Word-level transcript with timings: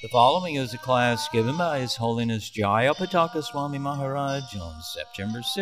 The 0.00 0.12
following 0.12 0.54
is 0.54 0.72
a 0.72 0.78
class 0.78 1.28
given 1.28 1.56
by 1.58 1.80
His 1.80 1.96
Holiness 1.96 2.50
Jayapataka 2.50 3.42
Swami 3.44 3.78
Maharaj 3.78 4.56
on 4.56 4.80
September 4.80 5.42
6, 5.42 5.54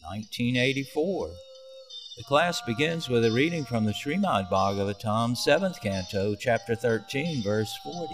1984. 0.00 1.51
The 2.14 2.24
class 2.24 2.60
begins 2.60 3.08
with 3.08 3.24
a 3.24 3.32
reading 3.32 3.64
from 3.64 3.86
the 3.86 3.92
Srimad 3.92 4.50
Bhagavatam, 4.50 5.34
7th 5.34 5.80
Canto, 5.80 6.34
Chapter 6.34 6.74
13, 6.74 7.42
verse 7.42 7.74
40. 7.82 8.06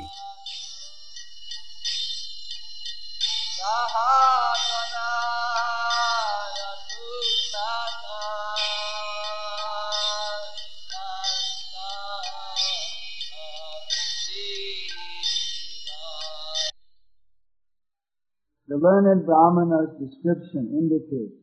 The 18.68 18.76
learned 18.76 19.26
Brahmana's 19.26 19.90
description 19.98 20.70
indicates 20.78 21.34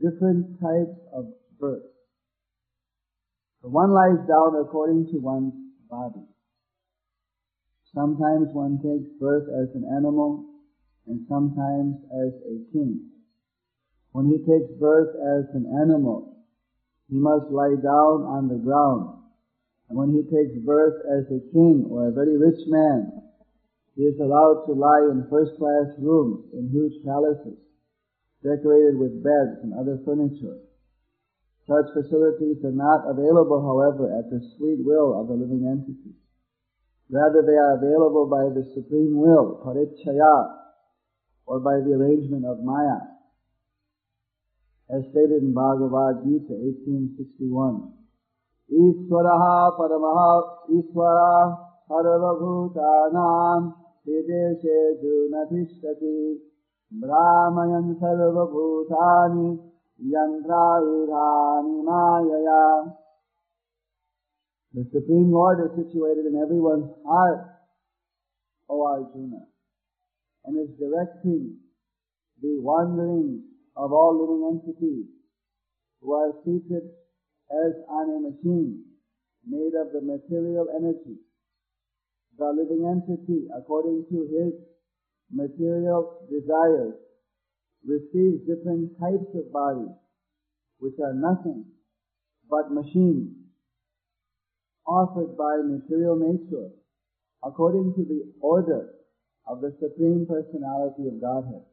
different 0.00 0.60
types 0.60 0.98
of 1.14 1.26
birth. 1.62 1.86
So 3.62 3.68
one 3.70 3.94
lies 3.94 4.18
down 4.26 4.58
according 4.58 5.06
to 5.14 5.22
one's 5.22 5.54
body. 5.88 6.26
Sometimes 7.94 8.50
one 8.50 8.82
takes 8.82 9.06
birth 9.20 9.46
as 9.46 9.70
an 9.78 9.86
animal 9.86 10.42
and 11.06 11.22
sometimes 11.28 12.02
as 12.10 12.34
a 12.50 12.66
king. 12.74 13.14
When 14.10 14.26
he 14.26 14.38
takes 14.42 14.74
birth 14.80 15.14
as 15.14 15.54
an 15.54 15.70
animal, 15.86 16.42
he 17.08 17.16
must 17.16 17.46
lie 17.54 17.78
down 17.78 18.26
on 18.26 18.48
the 18.48 18.58
ground. 18.58 19.22
And 19.88 19.96
when 19.96 20.10
he 20.10 20.26
takes 20.26 20.58
birth 20.66 20.98
as 21.06 21.30
a 21.30 21.46
king 21.54 21.86
or 21.88 22.08
a 22.08 22.12
very 22.12 22.36
rich 22.36 22.66
man, 22.66 23.22
he 23.94 24.02
is 24.02 24.18
allowed 24.18 24.66
to 24.66 24.72
lie 24.72 25.06
in 25.12 25.30
first 25.30 25.54
class 25.58 25.94
rooms 26.00 26.50
in 26.54 26.70
huge 26.72 27.04
palaces, 27.04 27.60
decorated 28.42 28.98
with 28.98 29.22
beds 29.22 29.62
and 29.62 29.74
other 29.78 30.00
furniture. 30.04 30.58
Such 31.66 31.94
facilities 31.94 32.64
are 32.64 32.74
not 32.74 33.06
available, 33.06 33.62
however, 33.62 34.10
at 34.18 34.30
the 34.30 34.42
sweet 34.56 34.82
will 34.84 35.20
of 35.20 35.28
the 35.28 35.34
living 35.34 35.62
entities. 35.62 36.18
Rather, 37.08 37.42
they 37.46 37.54
are 37.54 37.76
available 37.78 38.26
by 38.26 38.50
the 38.50 38.64
supreme 38.74 39.14
will, 39.14 39.62
parichaya, 39.62 40.58
or 41.46 41.60
by 41.60 41.78
the 41.86 41.94
arrangement 41.94 42.44
of 42.44 42.64
maya. 42.64 42.98
As 44.90 45.04
stated 45.10 45.42
in 45.42 45.54
Bhagavad 45.54 46.24
Gita 46.24 46.52
1861, 46.52 47.92
Ishwaraha 48.72 49.76
paramaha 49.78 50.66
Ishwara 50.68 51.56
sarvabhutanam 51.88 53.74
brahmayan 56.92 57.96
sarvabhutani 58.00 59.71
Mayaya. 61.86 62.92
The 64.74 64.84
Supreme 64.92 65.30
Lord 65.30 65.60
is 65.60 65.76
situated 65.76 66.26
in 66.26 66.40
everyone's 66.42 66.90
heart, 67.06 67.46
O 68.68 68.86
Arjuna, 68.86 69.46
and 70.46 70.58
is 70.58 70.74
directing 70.78 71.58
the 72.40 72.58
wanderings 72.60 73.42
of 73.76 73.92
all 73.92 74.16
living 74.18 74.42
entities 74.48 75.06
who 76.00 76.12
are 76.14 76.32
seated 76.44 76.90
as 77.50 77.72
on 77.88 78.10
a 78.10 78.20
machine 78.30 78.84
made 79.46 79.74
of 79.78 79.92
the 79.92 80.00
material 80.00 80.66
energy. 80.74 81.18
The 82.38 82.48
living 82.48 82.88
entity, 82.88 83.46
according 83.54 84.06
to 84.10 84.18
his 84.24 84.54
material 85.30 86.26
desires, 86.30 86.94
receives 87.86 88.46
different 88.46 88.98
types 88.98 89.28
of 89.34 89.52
bodies, 89.52 89.94
which 90.78 90.94
are 91.02 91.14
nothing 91.14 91.64
but 92.48 92.72
machines, 92.72 93.34
offered 94.86 95.36
by 95.36 95.62
material 95.64 96.16
nature, 96.16 96.70
according 97.44 97.94
to 97.94 98.04
the 98.04 98.32
order 98.40 98.90
of 99.46 99.60
the 99.60 99.74
Supreme 99.80 100.26
Personality 100.26 101.08
of 101.08 101.20
Godhead. 101.20 101.64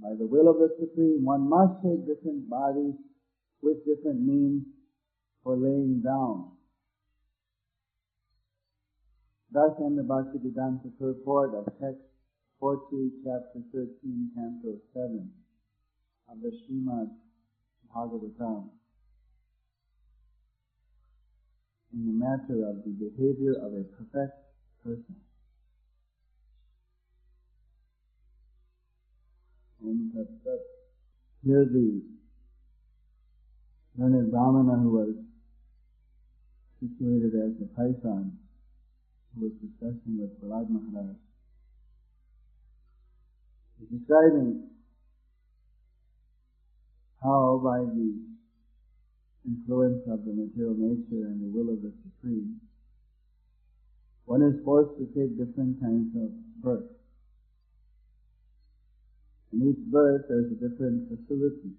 By 0.00 0.14
the 0.18 0.26
will 0.26 0.48
of 0.48 0.58
the 0.58 0.74
Supreme, 0.80 1.24
one 1.24 1.48
must 1.48 1.82
take 1.82 2.06
different 2.06 2.50
bodies 2.50 2.94
with 3.62 3.84
different 3.86 4.20
means 4.20 4.64
for 5.42 5.56
laying 5.56 6.02
down 6.02 6.54
Thus 9.54 9.70
in 9.78 9.94
the 9.94 10.02
Bhaktivedanta 10.02 10.98
purport 10.98 11.54
of 11.54 11.66
text 11.80 12.02
40, 12.64 13.10
chapter 13.22 13.60
13, 13.74 14.30
canto 14.34 14.80
7 14.94 15.30
of 16.30 16.40
the 16.40 16.48
Srimad 16.48 17.10
Bhagavatam 17.94 18.70
in 21.92 22.06
the 22.06 22.24
matter 22.24 22.64
of 22.66 22.76
the 22.82 22.92
behavior 22.96 23.52
of 23.60 23.74
a 23.74 23.84
perfect 23.92 24.32
person. 24.82 25.16
And 29.82 30.10
here 31.44 31.68
the 31.70 32.00
learned 33.98 34.30
Brahmana 34.30 34.80
who 34.80 34.90
was 34.90 35.14
situated 36.80 37.34
as 37.44 37.60
a 37.60 37.68
Paisan 37.78 38.30
was 39.38 39.52
discussing 39.60 40.18
with 40.18 40.40
Prahlad 40.40 40.70
Maharaj. 40.70 41.16
Describing 43.90 44.68
how 47.22 47.60
by 47.62 47.78
the 47.78 48.14
influence 49.46 50.02
of 50.10 50.24
the 50.24 50.32
material 50.32 50.74
nature 50.76 51.26
and 51.26 51.40
the 51.42 51.50
will 51.52 51.72
of 51.72 51.82
the 51.82 51.92
Supreme, 52.02 52.60
one 54.24 54.42
is 54.42 54.62
forced 54.64 54.96
to 54.98 55.06
take 55.14 55.36
different 55.36 55.80
kinds 55.80 56.16
of 56.16 56.30
birth. 56.62 56.90
In 59.52 59.68
each 59.68 59.84
birth 59.92 60.26
there's 60.28 60.50
a 60.50 60.54
different 60.54 61.08
facility. 61.08 61.76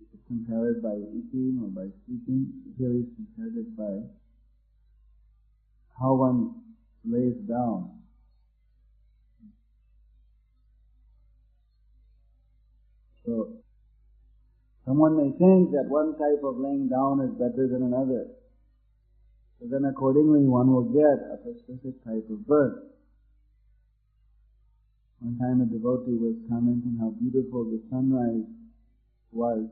You 0.00 0.06
could 0.10 0.26
compare 0.26 0.70
it 0.70 0.82
by 0.82 0.96
eating 0.96 1.60
or 1.62 1.68
by 1.68 1.92
sleeping. 2.06 2.52
Here 2.78 2.92
he's 2.92 3.12
compared 3.14 3.76
by 3.76 4.08
how 6.00 6.14
one 6.14 6.54
lays 7.04 7.36
down. 7.46 8.01
So, 13.32 13.48
someone 14.84 15.16
may 15.16 15.32
think 15.40 15.72
that 15.72 15.88
one 15.88 16.12
type 16.20 16.44
of 16.44 16.60
laying 16.60 16.92
down 16.92 17.24
is 17.24 17.32
better 17.40 17.64
than 17.64 17.80
another. 17.80 18.28
So 19.58 19.72
then 19.72 19.88
accordingly 19.88 20.44
one 20.44 20.68
will 20.68 20.92
get 20.92 21.16
a 21.32 21.40
specific 21.40 22.04
type 22.04 22.28
of 22.28 22.44
birth. 22.46 22.92
One 25.20 25.38
time 25.38 25.62
a 25.62 25.66
devotee 25.70 26.20
was 26.20 26.36
commenting 26.50 26.98
how 27.00 27.16
beautiful 27.16 27.64
the 27.64 27.80
sunrise 27.88 28.44
was 29.32 29.64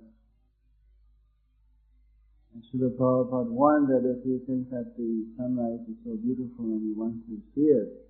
and 2.54 2.64
Srila 2.66 2.96
Prabhupada 2.96 3.50
warned 3.50 3.88
that 3.90 4.08
if 4.08 4.24
you 4.24 4.40
think 4.46 4.70
that 4.70 4.96
the 4.96 5.26
sunrise 5.36 5.84
is 5.86 5.94
so 6.02 6.16
beautiful 6.16 6.64
and 6.64 6.82
you 6.82 6.98
want 6.98 7.20
to 7.28 7.36
see 7.54 7.68
it, 7.68 8.08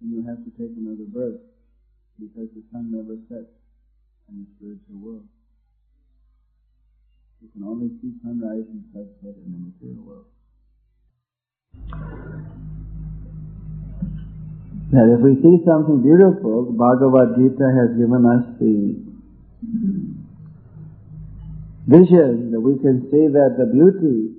then 0.00 0.10
you 0.16 0.24
have 0.26 0.42
to 0.42 0.50
take 0.56 0.74
another 0.80 1.06
birth 1.06 1.38
because 2.18 2.48
the 2.56 2.62
sun 2.72 2.90
never 2.90 3.14
sets 3.28 3.52
in 4.28 4.44
the 4.44 4.48
spiritual 4.56 5.00
world. 5.00 5.26
You 7.40 7.48
can 7.54 7.62
only 7.64 7.88
see 8.02 8.12
sunrise 8.22 8.66
and 8.68 8.84
sunset 8.92 9.34
in 9.40 9.48
the 9.52 9.60
material 9.72 10.04
world. 10.04 10.28
That 14.92 15.06
if 15.16 15.20
we 15.20 15.36
see 15.40 15.64
something 15.64 16.02
beautiful, 16.02 16.66
the 16.66 16.76
Bhagavad 16.76 17.36
Gita 17.36 17.68
has 17.72 17.96
given 17.96 18.24
us 18.26 18.44
the 18.60 19.00
vision 21.88 22.50
that 22.52 22.60
we 22.60 22.76
can 22.84 23.08
see 23.08 23.32
that 23.32 23.56
the 23.56 23.64
beauty 23.64 24.34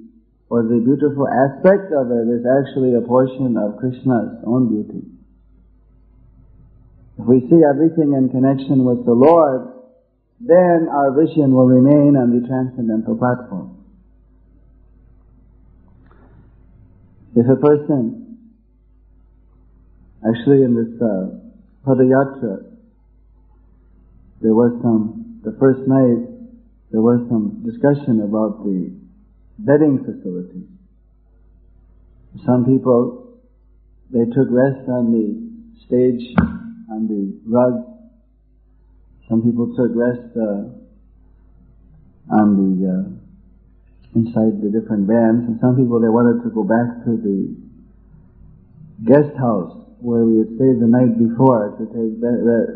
or 0.50 0.64
the 0.64 0.82
beautiful 0.82 1.26
aspect 1.26 1.94
of 1.94 2.12
it 2.12 2.30
is 2.30 2.46
actually 2.46 2.94
a 2.94 3.02
portion 3.02 3.58
of 3.58 3.78
Krishna's 3.78 4.44
own 4.46 4.70
beauty. 4.70 5.06
If 7.18 7.26
we 7.26 7.42
see 7.50 7.62
everything 7.64 8.14
in 8.14 8.30
connection 8.30 8.84
with 8.84 9.06
the 9.06 9.14
Lord, 9.14 9.79
then 10.40 10.88
our 10.92 11.12
vision 11.12 11.54
will 11.54 11.68
remain 11.68 12.16
on 12.16 12.40
the 12.40 12.48
transcendental 12.48 13.18
platform. 13.18 13.76
If 17.36 17.46
a 17.48 17.56
person, 17.56 18.40
actually 20.28 20.64
in 20.64 20.76
this 20.76 21.02
uh, 21.02 21.40
Padayatra, 21.86 22.66
there 24.42 24.54
was 24.54 24.80
some, 24.82 25.42
the 25.44 25.56
first 25.60 25.82
night, 25.88 26.26
there 26.92 27.02
was 27.02 27.20
some 27.30 27.64
discussion 27.66 28.22
about 28.22 28.64
the 28.64 28.92
bedding 29.60 30.00
facility. 30.00 30.64
Some 32.46 32.66
people, 32.66 33.40
they 34.12 34.26
took 34.26 34.48
rest 34.50 34.88
on 34.88 35.12
the 35.12 35.50
stage, 35.86 36.36
on 36.90 37.08
the 37.08 37.40
rug. 37.46 37.99
Some 39.30 39.44
people 39.44 39.70
took 39.78 39.94
rest 39.94 40.34
uh, 40.36 40.74
on 42.34 42.48
the 42.58 42.90
uh, 42.90 43.06
inside 44.18 44.58
the 44.58 44.74
different 44.74 45.06
bands, 45.06 45.46
and 45.46 45.60
some 45.62 45.78
people 45.78 46.02
they 46.02 46.10
wanted 46.10 46.42
to 46.42 46.50
go 46.50 46.64
back 46.66 47.06
to 47.06 47.14
the 47.14 47.54
guest 49.06 49.38
house 49.38 49.86
where 50.02 50.26
we 50.26 50.40
had 50.40 50.48
stayed 50.58 50.82
the 50.82 50.90
night 50.90 51.14
before 51.20 51.78
to 51.78 51.86
take 51.94 52.18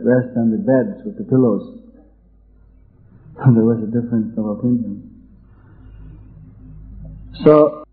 rest 0.06 0.38
on 0.38 0.52
the 0.52 0.62
beds 0.62 1.02
with 1.04 1.18
the 1.18 1.24
pillows. 1.24 1.80
there 3.36 3.66
was 3.66 3.82
a 3.82 3.90
difference 3.90 4.38
of 4.38 4.46
opinion. 4.46 5.10
So, 7.44 7.84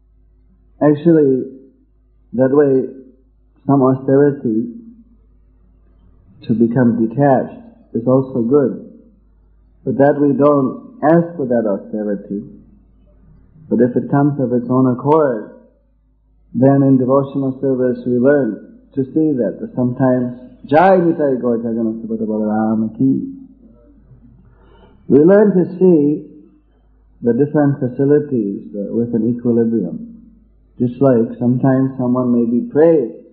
actually, 0.83 1.49
that 2.35 2.53
way, 2.53 2.93
some 3.67 3.81
austerity 3.81 4.77
to 6.47 6.53
become 6.53 7.09
detached 7.09 7.70
is 7.95 8.07
also 8.07 8.43
good. 8.43 9.03
But 9.85 9.97
that 9.99 10.21
we 10.21 10.37
don't 10.37 11.01
ask 11.03 11.37
for 11.37 11.47
that 11.47 11.65
austerity, 11.65 12.45
but 13.69 13.81
if 13.81 13.97
it 13.97 14.11
comes 14.11 14.41
of 14.41 14.53
its 14.53 14.67
own 14.69 14.93
accord, 14.93 15.61
then 16.53 16.83
in 16.83 16.99
devotional 16.99 17.59
service 17.61 18.05
we 18.07 18.19
learn 18.19 18.81
to 18.95 19.05
see 19.05 19.33
that, 19.39 19.71
sometimes 19.75 20.51
Jai 20.67 20.99
Nitai. 20.99 21.41
We 25.09 25.19
learn 25.19 25.49
to 25.57 25.65
see 25.79 26.27
the 27.23 27.33
different 27.33 27.81
facilities 27.81 28.69
with 28.73 29.15
an 29.15 29.35
equilibrium. 29.37 30.07
Just 30.79 31.01
like 31.01 31.39
sometimes 31.39 31.97
someone 31.99 32.33
may 32.33 32.47
be 32.51 32.71
praised, 32.71 33.27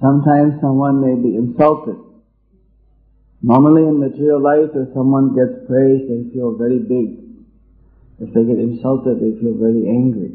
sometimes 0.00 0.60
someone 0.60 1.00
may 1.00 1.14
be 1.14 1.36
insulted. 1.36 1.96
Normally 3.42 3.82
in 3.82 4.00
material 4.00 4.42
life, 4.42 4.70
if 4.74 4.92
someone 4.94 5.34
gets 5.34 5.66
praised, 5.66 6.10
they 6.10 6.34
feel 6.34 6.56
very 6.58 6.80
big. 6.80 7.22
If 8.18 8.34
they 8.34 8.42
get 8.42 8.58
insulted, 8.58 9.22
they 9.22 9.38
feel 9.38 9.54
very 9.54 9.86
angry. 9.86 10.34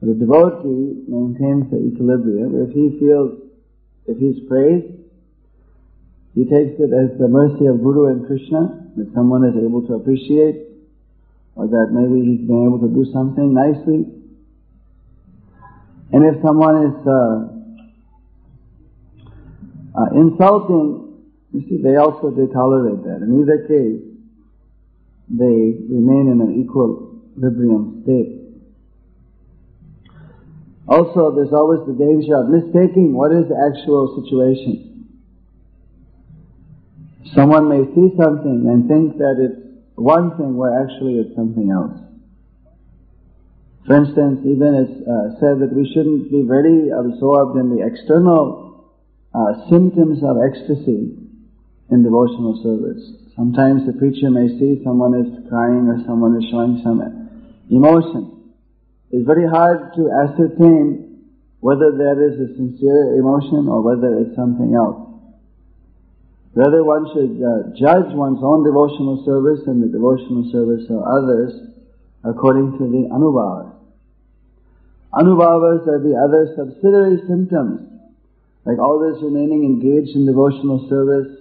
But 0.00 0.10
a 0.10 0.14
devotee 0.14 1.02
maintains 1.08 1.68
the 1.70 1.82
equilibrium. 1.82 2.62
If 2.62 2.70
he 2.72 2.96
feels, 3.00 3.42
if 4.06 4.18
he's 4.18 4.38
praised, 4.48 4.86
he 6.34 6.44
takes 6.44 6.78
it 6.78 6.94
as 6.94 7.18
the 7.18 7.26
mercy 7.26 7.66
of 7.66 7.82
Guru 7.82 8.06
and 8.06 8.24
Krishna, 8.24 8.86
that 8.96 9.12
someone 9.12 9.44
is 9.44 9.56
able 9.58 9.82
to 9.88 9.94
appreciate, 9.94 10.68
or 11.56 11.66
that 11.66 11.90
maybe 11.90 12.22
he's 12.24 12.46
been 12.46 12.70
able 12.70 12.78
to 12.78 12.88
do 12.88 13.04
something 13.12 13.52
nicely. 13.52 14.06
And 16.12 16.24
if 16.24 16.40
someone 16.40 16.86
is 16.86 17.06
uh, 17.06 17.50
uh, 19.98 20.10
insulting, 20.14 21.09
you 21.52 21.62
see, 21.68 21.82
they 21.82 21.96
also 21.96 22.30
they 22.30 22.46
tolerate 22.52 23.02
that. 23.02 23.26
In 23.26 23.42
either 23.42 23.66
case, 23.66 24.10
they 25.30 25.74
remain 25.90 26.30
in 26.30 26.40
an 26.40 26.62
equilibrium 26.62 28.02
state. 28.04 28.38
Also, 30.86 31.34
there's 31.34 31.52
always 31.52 31.80
the 31.86 31.94
danger 31.94 32.34
of 32.34 32.50
mistaking 32.50 33.14
what 33.14 33.32
is 33.32 33.46
the 33.48 33.58
actual 33.58 34.22
situation. 34.22 35.06
Someone 37.34 37.68
may 37.68 37.86
see 37.94 38.10
something 38.18 38.66
and 38.66 38.88
think 38.88 39.18
that 39.18 39.38
it's 39.38 39.60
one 39.94 40.36
thing 40.36 40.56
where 40.56 40.82
actually 40.82 41.18
it's 41.18 41.34
something 41.36 41.70
else. 41.70 41.94
For 43.86 43.96
instance, 43.96 44.40
even 44.46 44.74
it's 44.74 44.98
uh, 45.06 45.38
said 45.38 45.62
that 45.62 45.70
we 45.74 45.86
shouldn't 45.94 46.30
be 46.30 46.42
very 46.42 46.90
absorbed 46.90 47.58
in 47.58 47.74
the 47.74 47.86
external 47.86 48.90
uh, 49.32 49.68
symptoms 49.70 50.22
of 50.22 50.38
ecstasy 50.42 51.19
in 51.90 52.02
devotional 52.02 52.58
service. 52.62 53.02
Sometimes 53.36 53.86
the 53.86 53.92
preacher 53.92 54.30
may 54.30 54.48
see 54.58 54.82
someone 54.84 55.14
is 55.14 55.48
crying 55.48 55.88
or 55.88 55.98
someone 56.06 56.36
is 56.36 56.46
showing 56.50 56.80
some 56.82 57.00
emotion. 57.70 58.54
It's 59.10 59.26
very 59.26 59.48
hard 59.48 59.94
to 59.96 60.02
ascertain 60.10 61.10
whether 61.60 61.90
that 61.92 62.16
is 62.18 62.38
a 62.40 62.54
sincere 62.56 63.18
emotion 63.18 63.68
or 63.68 63.82
whether 63.82 64.20
it's 64.20 64.36
something 64.36 64.74
else. 64.74 65.10
Whether 66.52 66.82
one 66.82 67.06
should 67.14 67.38
uh, 67.38 67.74
judge 67.78 68.10
one's 68.14 68.42
own 68.42 68.64
devotional 68.64 69.22
service 69.24 69.66
and 69.66 69.82
the 69.82 69.88
devotional 69.88 70.50
service 70.50 70.86
of 70.90 71.02
others 71.02 71.74
according 72.24 72.78
to 72.78 72.84
the 72.90 73.08
anubhavas. 73.10 73.72
Anubhavas 75.14 75.86
are 75.86 76.02
the 76.02 76.14
other 76.14 76.54
subsidiary 76.54 77.18
symptoms, 77.26 77.82
like 78.64 78.78
always 78.78 79.22
remaining 79.22 79.64
engaged 79.64 80.14
in 80.14 80.26
devotional 80.26 80.88
service, 80.88 81.39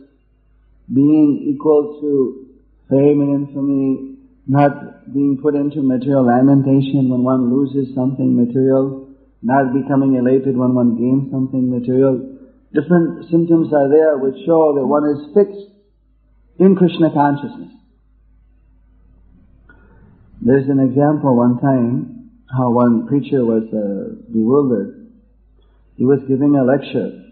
being 0.93 1.53
equal 1.53 1.99
to 2.01 2.47
fame 2.89 3.21
and 3.21 3.47
infamy, 3.47 4.17
not 4.47 5.13
being 5.13 5.37
put 5.41 5.55
into 5.55 5.81
material 5.81 6.25
lamentation 6.25 7.09
when 7.09 7.23
one 7.23 7.53
loses 7.53 7.93
something 7.93 8.35
material, 8.35 9.07
not 9.41 9.73
becoming 9.73 10.15
elated 10.15 10.57
when 10.57 10.73
one 10.73 10.97
gains 10.97 11.31
something 11.31 11.69
material. 11.69 12.37
Different 12.73 13.29
symptoms 13.29 13.71
are 13.73 13.89
there 13.89 14.17
which 14.17 14.35
show 14.45 14.73
that 14.75 14.85
one 14.85 15.05
is 15.09 15.33
fixed 15.33 15.69
in 16.57 16.75
Krishna 16.75 17.11
consciousness. 17.13 17.73
There's 20.41 20.69
an 20.69 20.79
example 20.79 21.35
one 21.35 21.59
time 21.59 22.31
how 22.49 22.71
one 22.71 23.07
preacher 23.07 23.45
was 23.45 23.63
uh, 23.69 24.15
bewildered. 24.31 25.11
He 25.97 26.05
was 26.05 26.19
giving 26.27 26.55
a 26.55 26.63
lecture 26.63 27.29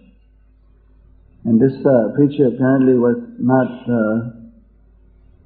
and 1.48 1.62
this 1.62 1.74
uh, 1.86 2.12
preacher 2.14 2.48
apparently 2.48 2.96
was 3.00 3.17
not, 3.40 3.90
uh, 3.90 4.38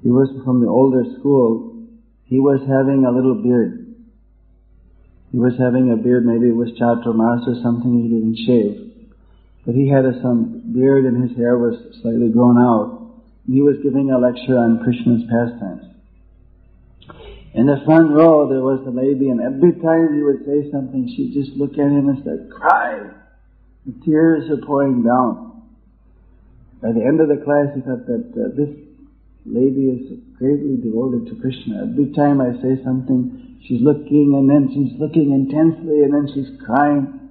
he 0.02 0.10
was 0.10 0.28
from 0.44 0.60
the 0.60 0.68
older 0.68 1.04
school. 1.18 1.86
He 2.24 2.40
was 2.40 2.60
having 2.66 3.04
a 3.04 3.10
little 3.10 3.42
beard. 3.42 3.82
He 5.32 5.38
was 5.38 5.54
having 5.58 5.90
a 5.90 5.96
beard, 5.96 6.26
maybe 6.26 6.48
it 6.48 6.56
was 6.56 6.68
chaturmas 6.76 7.48
or 7.48 7.56
something, 7.62 8.02
he 8.02 8.08
didn't 8.08 8.36
shave. 8.44 8.92
But 9.64 9.74
he 9.74 9.88
had 9.88 10.04
a, 10.04 10.20
some 10.20 10.74
beard 10.74 11.06
and 11.06 11.28
his 11.28 11.36
hair 11.36 11.56
was 11.56 11.78
slightly 12.02 12.28
grown 12.28 12.58
out. 12.58 13.14
He 13.48 13.62
was 13.62 13.76
giving 13.82 14.10
a 14.10 14.18
lecture 14.18 14.58
on 14.58 14.84
Krishna's 14.84 15.22
pastimes. 15.30 15.88
In 17.54 17.66
the 17.66 17.80
front 17.84 18.10
row 18.10 18.48
there 18.48 18.60
was 18.60 18.84
a 18.86 18.90
lady 18.90 19.30
and 19.30 19.40
every 19.40 19.72
time 19.80 20.14
he 20.14 20.22
would 20.22 20.44
say 20.44 20.70
something, 20.70 21.08
she'd 21.16 21.32
just 21.32 21.56
look 21.56 21.72
at 21.72 21.88
him 21.88 22.08
and 22.08 22.22
start 22.22 22.50
crying. 22.50 23.10
The 23.86 23.94
tears 24.04 24.50
are 24.50 24.64
pouring 24.66 25.02
down. 25.02 25.51
By 26.82 26.90
the 26.90 27.04
end 27.06 27.20
of 27.20 27.28
the 27.28 27.38
class, 27.38 27.70
he 27.74 27.80
thought 27.80 28.06
that 28.10 28.26
uh, 28.34 28.50
this 28.58 28.74
lady 29.46 29.86
is 29.86 30.18
greatly 30.34 30.82
devoted 30.82 31.30
to 31.30 31.38
Krishna. 31.40 31.86
Every 31.86 32.10
time 32.10 32.40
I 32.40 32.58
say 32.58 32.82
something, 32.82 33.62
she's 33.62 33.80
looking 33.80 34.34
and 34.34 34.50
then 34.50 34.66
she's 34.74 34.98
looking 34.98 35.30
intensely 35.30 36.02
and 36.02 36.12
then 36.12 36.26
she's 36.34 36.50
crying. 36.66 37.22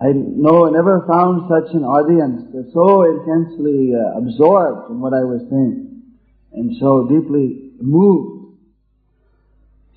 I 0.00 0.12
never 0.12 1.02
found 1.08 1.48
such 1.48 1.74
an 1.74 1.82
audience. 1.82 2.44
They're 2.52 2.70
so 2.72 3.08
intensely 3.08 3.96
uh, 3.96 4.20
absorbed 4.20 4.90
in 4.92 5.00
what 5.00 5.16
I 5.16 5.24
was 5.24 5.40
saying 5.48 6.02
and 6.52 6.76
so 6.78 7.08
deeply 7.08 7.72
moved. 7.80 8.52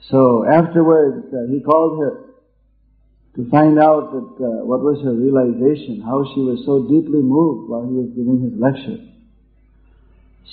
So 0.09 0.45
afterwards, 0.47 1.27
uh, 1.33 1.51
he 1.51 1.59
called 1.59 1.99
her 1.99 2.20
to 3.35 3.49
find 3.49 3.79
out 3.79 4.11
that 4.11 4.43
uh, 4.43 4.65
what 4.65 4.81
was 4.81 4.99
her 5.03 5.13
realization, 5.13 6.01
how 6.01 6.23
she 6.35 6.41
was 6.41 6.63
so 6.65 6.83
deeply 6.83 7.23
moved 7.23 7.69
while 7.69 7.87
he 7.87 7.95
was 7.95 8.09
giving 8.11 8.43
his 8.43 8.59
lecture. 8.59 8.99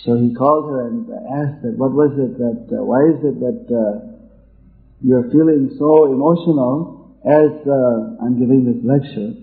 So 0.04 0.14
he 0.14 0.32
called 0.35 0.70
her 0.70 0.87
and 0.87 1.11
asked 1.11 1.64
her, 1.64 1.73
what 1.75 1.90
was 1.90 2.14
it 2.14 2.38
that, 2.38 2.78
uh, 2.78 2.85
why 2.87 3.02
is 3.11 3.18
it 3.25 3.40
that 3.40 3.66
uh, 3.66 4.14
you're 5.02 5.28
feeling 5.30 5.75
so 5.78 6.06
emotional 6.12 7.18
as 7.26 7.50
uh, 7.66 8.25
I'm 8.25 8.38
giving 8.38 8.62
this 8.62 8.78
lecture? 8.87 9.35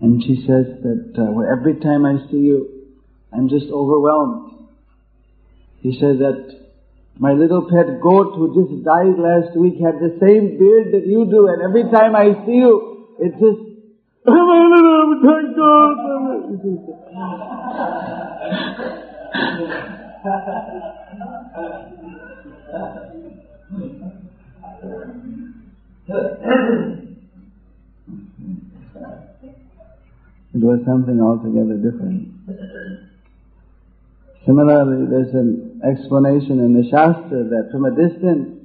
And 0.00 0.20
she 0.24 0.42
says 0.42 0.82
that 0.82 1.14
uh, 1.14 1.30
well, 1.30 1.46
every 1.46 1.78
time 1.78 2.04
I 2.04 2.18
see 2.28 2.38
you, 2.38 2.90
I'm 3.32 3.48
just 3.48 3.66
overwhelmed. 3.70 4.66
He 5.80 5.92
said 6.00 6.18
that 6.18 6.61
my 7.18 7.32
little 7.32 7.68
pet 7.70 8.00
goat 8.00 8.34
who 8.36 8.54
just 8.54 8.84
died 8.84 9.18
last 9.18 9.56
week 9.56 9.78
had 9.80 9.98
the 10.00 10.16
same 10.20 10.58
beard 10.58 10.92
that 10.92 11.06
you 11.06 11.24
do, 11.26 11.48
and 11.48 11.62
every 11.62 11.84
time 11.90 12.14
I 12.16 12.32
see 12.46 12.56
you, 12.56 13.06
it 13.20 13.32
just, 13.32 13.60
my 14.26 14.68
little 14.72 15.20
pet 15.22 15.56
goat. 15.56 15.98
it 30.54 30.54
was 30.54 30.80
something 30.84 31.20
altogether 31.20 31.76
different. 31.76 32.28
Similarly, 34.44 35.06
there's 35.08 35.32
an 35.34 35.71
explanation 35.84 36.60
in 36.60 36.72
the 36.74 36.88
Shastra 36.90 37.44
that 37.50 37.68
from 37.72 37.84
a 37.84 37.90
distance 37.90 38.62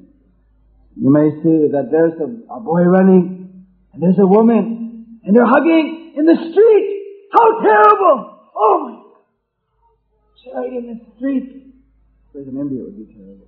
you 0.95 1.09
may 1.11 1.29
see 1.43 1.69
that 1.73 1.89
there's 1.91 2.13
a, 2.19 2.29
a 2.53 2.59
boy 2.59 2.81
running 2.81 3.65
and 3.93 4.01
there's 4.01 4.19
a 4.19 4.25
woman 4.25 5.19
and 5.23 5.35
they're 5.35 5.45
hugging 5.45 6.13
in 6.17 6.25
the 6.25 6.35
street. 6.35 6.87
How 7.31 7.61
terrible! 7.61 8.39
Oh 8.55 8.75
my 8.85 8.93
God. 10.53 10.73
In 10.73 10.87
the 10.87 10.99
street. 11.17 11.73
Whereas 12.31 12.47
in 12.47 12.57
India 12.57 12.81
it 12.81 12.85
would 12.85 12.97
be 12.97 13.13
terrible. 13.13 13.47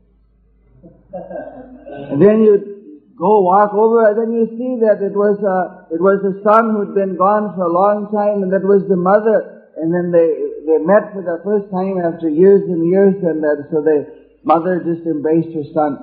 and 2.11 2.21
then 2.21 2.43
you 2.43 2.79
go 3.17 3.41
walk 3.41 3.73
over 3.73 4.07
and 4.09 4.17
then 4.17 4.31
you 4.31 4.45
see 4.55 4.79
that 4.85 5.03
it 5.03 5.13
was 5.13 5.39
a, 5.43 5.93
it 5.93 5.99
was 5.99 6.23
a 6.23 6.39
son 6.43 6.75
who'd 6.75 6.95
been 6.95 7.17
gone 7.17 7.55
for 7.55 7.63
a 7.63 7.71
long 7.71 8.07
time 8.11 8.43
and 8.43 8.51
that 8.53 8.63
was 8.63 8.83
the 8.87 8.95
mother 8.95 9.67
and 9.77 9.93
then 9.93 10.11
they, 10.11 10.48
they 10.69 10.77
met 10.85 11.09
for 11.17 11.25
the 11.25 11.41
first 11.41 11.73
time 11.73 11.97
after 11.97 12.29
years 12.29 12.61
and 12.69 12.85
years 12.85 13.17
and 13.25 13.41
that, 13.41 13.65
so 13.73 13.81
the 13.81 14.05
mother 14.45 14.77
just 14.85 15.01
embraced 15.09 15.49
her 15.57 15.65
son. 15.73 15.97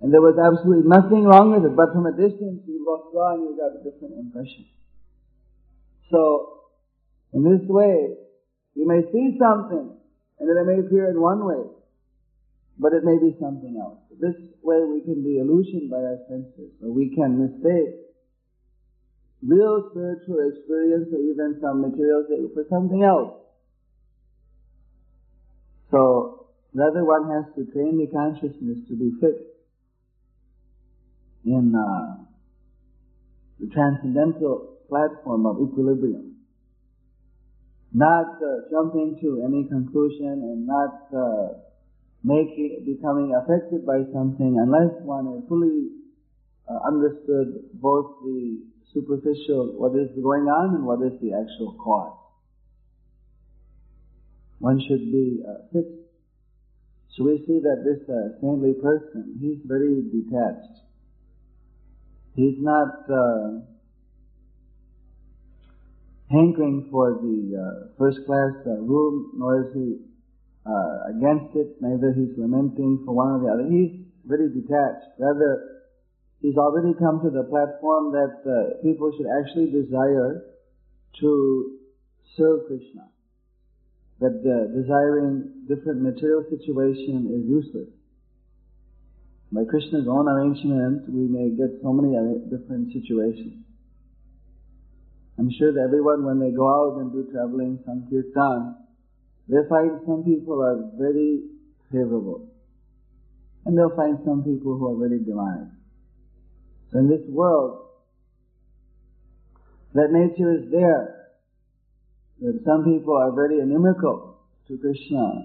And 0.00 0.08
there 0.08 0.24
was 0.24 0.40
absolutely 0.40 0.88
nothing 0.88 1.28
wrong 1.28 1.52
with 1.52 1.68
it, 1.68 1.76
but 1.76 1.92
from 1.92 2.06
a 2.08 2.14
distance 2.16 2.64
you 2.64 2.80
looked 2.80 3.12
on, 3.12 3.44
you 3.44 3.52
got 3.58 3.76
a 3.76 3.84
different 3.84 4.16
impression. 4.16 4.64
So, 6.08 6.72
in 7.34 7.44
this 7.44 7.66
way, 7.68 8.16
you 8.72 8.86
may 8.88 9.04
see 9.12 9.36
something, 9.36 9.92
and 10.40 10.44
it 10.48 10.64
may 10.64 10.80
appear 10.80 11.10
in 11.10 11.20
one 11.20 11.44
way, 11.44 11.68
but 12.78 12.94
it 12.94 13.04
may 13.04 13.18
be 13.18 13.36
something 13.42 13.76
else. 13.76 13.98
This 14.16 14.38
way 14.62 14.86
we 14.88 15.02
can 15.02 15.20
be 15.20 15.36
illusioned 15.36 15.90
by 15.90 15.98
our 15.98 16.22
senses, 16.30 16.72
or 16.80 16.94
we 16.94 17.12
can 17.12 17.36
mistake 17.36 18.08
real 19.42 19.90
spiritual 19.90 20.46
experience 20.48 21.10
or 21.12 21.18
even 21.18 21.58
some 21.60 21.82
material 21.82 22.24
for 22.54 22.64
something 22.70 23.02
else. 23.02 23.47
So, 25.90 26.46
rather 26.74 27.04
one 27.04 27.30
has 27.30 27.54
to 27.56 27.70
train 27.72 27.98
the 27.98 28.06
consciousness 28.12 28.78
to 28.88 28.96
be 28.96 29.12
fixed 29.20 29.56
in 31.44 31.74
uh, 31.74 32.24
the 33.58 33.68
transcendental 33.72 34.76
platform 34.88 35.46
of 35.46 35.56
equilibrium. 35.62 36.36
Not 37.92 38.36
uh, 38.36 38.68
jumping 38.70 39.18
to 39.22 39.42
any 39.46 39.64
conclusion 39.68 40.44
and 40.44 40.66
not 40.66 41.08
uh, 41.16 41.48
making 42.22 42.84
becoming 42.84 43.32
affected 43.32 43.86
by 43.86 44.04
something 44.12 44.60
unless 44.60 44.92
one 45.02 45.24
has 45.26 45.48
fully 45.48 45.88
uh, 46.68 46.78
understood 46.86 47.64
both 47.80 48.20
the 48.24 48.60
superficial, 48.92 49.72
what 49.76 49.96
is 49.96 50.08
going 50.22 50.44
on 50.44 50.74
and 50.76 50.84
what 50.84 51.00
is 51.00 51.18
the 51.20 51.32
actual 51.32 51.76
cause. 51.80 52.27
One 54.58 54.80
should 54.88 55.12
be 55.12 55.42
uh, 55.46 55.66
fixed. 55.72 56.08
So 57.16 57.24
we 57.24 57.38
see 57.46 57.58
that 57.62 57.82
this 57.82 58.02
uh, 58.08 58.38
saintly 58.40 58.74
person, 58.74 59.38
he's 59.40 59.58
very 59.64 60.02
detached. 60.10 60.82
He's 62.34 62.58
not 62.58 63.10
uh, 63.10 63.66
hankering 66.30 66.88
for 66.90 67.18
the 67.22 67.38
uh, 67.58 67.88
first 67.98 68.18
class 68.26 68.54
uh, 68.66 68.78
room, 68.82 69.32
nor 69.34 69.62
is 69.62 69.74
he 69.74 69.98
uh, 70.66 71.10
against 71.10 71.56
it, 71.56 71.74
neither 71.80 72.12
he's 72.14 72.38
lamenting 72.38 73.02
for 73.04 73.14
one 73.14 73.34
or 73.34 73.38
the 73.42 73.50
other. 73.50 73.66
He's 73.66 74.06
very 74.26 74.48
detached. 74.54 75.18
Rather, 75.18 75.82
he's 76.42 76.56
already 76.56 76.94
come 76.98 77.20
to 77.22 77.30
the 77.30 77.44
platform 77.50 78.12
that 78.12 78.78
people 78.82 79.10
should 79.16 79.26
actually 79.40 79.70
desire 79.70 80.44
to 81.20 81.78
serve 82.36 82.66
Krishna. 82.68 83.08
That 84.20 84.42
desiring 84.74 85.66
different 85.68 86.02
material 86.02 86.44
situation 86.50 87.30
is 87.30 87.48
useless. 87.48 87.88
By 89.52 89.62
Krishna's 89.64 90.06
own 90.08 90.28
arrangement, 90.28 91.08
we 91.08 91.28
may 91.28 91.50
get 91.56 91.80
so 91.82 91.92
many 91.92 92.12
different 92.50 92.92
situations. 92.92 93.64
I'm 95.38 95.50
sure 95.56 95.72
that 95.72 95.80
everyone, 95.80 96.24
when 96.24 96.40
they 96.40 96.50
go 96.50 96.66
out 96.66 96.98
and 96.98 97.12
do 97.12 97.30
traveling, 97.30 97.78
Sankirtan, 97.86 98.74
they 99.48 99.62
find 99.68 100.00
some 100.04 100.24
people 100.24 100.60
are 100.60 100.90
very 100.98 101.44
favorable. 101.92 102.50
And 103.64 103.78
they'll 103.78 103.94
find 103.94 104.18
some 104.24 104.42
people 104.42 104.76
who 104.76 104.88
are 104.92 105.08
very 105.08 105.22
divine. 105.22 105.70
So 106.90 106.98
in 106.98 107.08
this 107.08 107.22
world, 107.28 107.86
that 109.94 110.10
nature 110.10 110.52
is 110.52 110.70
there. 110.70 111.17
That 112.40 112.60
some 112.64 112.84
people 112.84 113.16
are 113.16 113.32
very 113.32 113.60
inimical 113.60 114.38
to 114.68 114.78
Krishna 114.78 115.44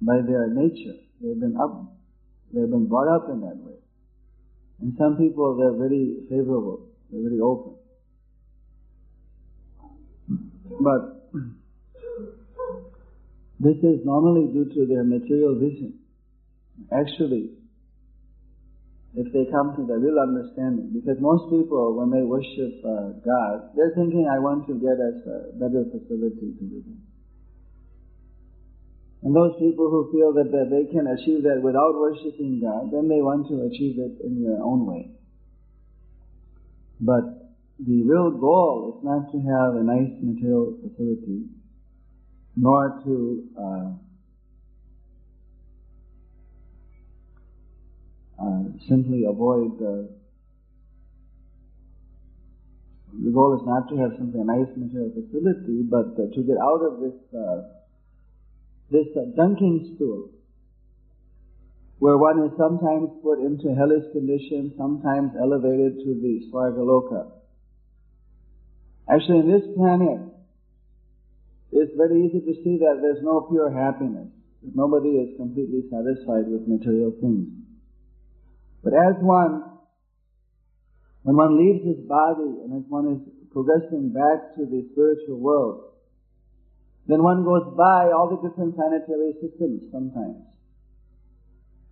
by 0.00 0.22
their 0.26 0.48
nature. 0.48 0.96
They've 1.20 1.38
been 1.38 1.56
up 1.56 1.96
They've 2.52 2.70
been 2.70 2.86
brought 2.86 3.14
up 3.14 3.28
in 3.30 3.40
that 3.40 3.56
way. 3.56 3.74
And 4.80 4.94
some 4.98 5.16
people, 5.16 5.56
they're 5.56 5.72
very 5.72 6.16
favorable. 6.28 6.88
They're 7.10 7.22
very 7.22 7.40
open. 7.40 7.74
But 10.80 11.30
this 13.60 13.76
is 13.78 14.04
normally 14.04 14.52
due 14.52 14.72
to 14.74 14.86
their 14.86 15.04
material 15.04 15.58
vision. 15.58 15.98
Actually, 16.92 17.50
if 19.16 19.32
they 19.32 19.48
come 19.50 19.72
to 19.76 19.82
the 19.88 19.96
real 19.96 20.20
understanding, 20.20 20.92
because 20.92 21.16
most 21.24 21.48
people, 21.48 21.96
when 21.96 22.12
they 22.12 22.20
worship 22.20 22.84
uh, 22.84 23.16
God, 23.24 23.72
they're 23.72 23.96
thinking, 23.96 24.28
I 24.28 24.38
want 24.38 24.68
to 24.68 24.76
get 24.76 25.00
us 25.00 25.24
a 25.24 25.56
better 25.56 25.88
facility 25.88 26.52
to 26.52 26.64
live 26.68 26.84
in. 26.84 27.00
And 29.24 29.34
those 29.34 29.56
people 29.58 29.88
who 29.88 30.12
feel 30.12 30.36
that, 30.36 30.52
that 30.52 30.68
they 30.68 30.92
can 30.92 31.08
achieve 31.08 31.42
that 31.48 31.64
without 31.64 31.96
worshipping 31.96 32.60
God, 32.60 32.92
then 32.92 33.08
they 33.08 33.24
want 33.24 33.48
to 33.48 33.64
achieve 33.64 33.96
it 33.98 34.20
in 34.20 34.44
their 34.44 34.60
own 34.62 34.84
way. 34.84 35.10
But 37.00 37.56
the 37.80 38.04
real 38.04 38.30
goal 38.36 38.96
is 38.96 39.04
not 39.04 39.32
to 39.32 39.38
have 39.40 39.80
a 39.80 39.82
nice 39.82 40.12
material 40.20 40.76
facility, 40.84 41.48
nor 42.54 43.00
to 43.04 43.44
uh, 43.56 44.05
simply 48.88 49.24
avoid 49.24 49.78
the. 49.78 50.08
The 53.24 53.30
goal 53.30 53.56
is 53.56 53.64
not 53.64 53.88
to 53.88 53.96
have 53.96 54.12
simply 54.18 54.40
a 54.40 54.44
nice 54.44 54.68
material 54.76 55.10
facility, 55.14 55.82
but 55.88 56.12
uh, 56.20 56.28
to 56.34 56.42
get 56.42 56.58
out 56.60 56.84
of 56.84 57.00
this 57.00 57.16
uh, 57.32 57.62
this 58.90 59.06
uh, 59.16 59.32
dunking 59.34 59.94
stool, 59.96 60.30
where 61.98 62.18
one 62.18 62.44
is 62.44 62.52
sometimes 62.58 63.08
put 63.22 63.40
into 63.40 63.74
hellish 63.74 64.04
condition, 64.12 64.74
sometimes 64.76 65.32
elevated 65.40 65.96
to 66.04 66.12
the 66.20 66.44
Svargaloka. 66.52 67.32
Actually, 69.08 69.38
in 69.40 69.50
this 69.50 69.66
planet, 69.76 70.20
it's 71.72 71.92
very 71.96 72.26
easy 72.26 72.40
to 72.40 72.54
see 72.62 72.78
that 72.78 72.98
there's 73.00 73.22
no 73.22 73.48
pure 73.48 73.70
happiness. 73.70 74.28
Nobody 74.74 75.10
is 75.10 75.36
completely 75.36 75.84
satisfied 75.90 76.48
with 76.48 76.66
material 76.68 77.12
things. 77.20 77.65
But 78.86 78.94
as 78.94 79.18
one, 79.18 79.64
when 81.24 81.34
one 81.34 81.58
leaves 81.58 81.82
this 81.82 82.06
body 82.06 82.62
and 82.62 82.70
as 82.70 82.86
one 82.86 83.18
is 83.18 83.20
progressing 83.50 84.14
back 84.14 84.54
to 84.54 84.62
the 84.62 84.86
spiritual 84.92 85.42
world, 85.42 85.90
then 87.08 87.20
one 87.20 87.42
goes 87.42 87.74
by 87.76 88.14
all 88.14 88.30
the 88.30 88.48
different 88.48 88.76
planetary 88.76 89.34
systems 89.42 89.90
sometimes. 89.90 90.46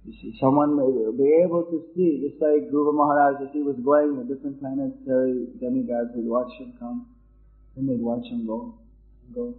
You 0.06 0.12
see, 0.22 0.38
someone 0.38 0.78
may 0.78 0.86
be 1.18 1.42
able 1.42 1.66
to 1.66 1.82
see, 1.96 2.30
just 2.30 2.40
like 2.40 2.70
Dhruva 2.70 2.94
Maharaj, 2.94 3.42
as 3.42 3.50
he 3.52 3.62
was 3.62 3.74
going, 3.82 4.14
the 4.14 4.32
different 4.32 4.60
planetary 4.60 5.50
demigods 5.58 6.14
would 6.14 6.30
watch 6.30 6.54
him 6.60 6.74
come, 6.78 7.10
then 7.74 7.88
they'd 7.88 7.98
watch 7.98 8.30
him 8.30 8.46
go, 8.46 8.78
go. 9.34 9.56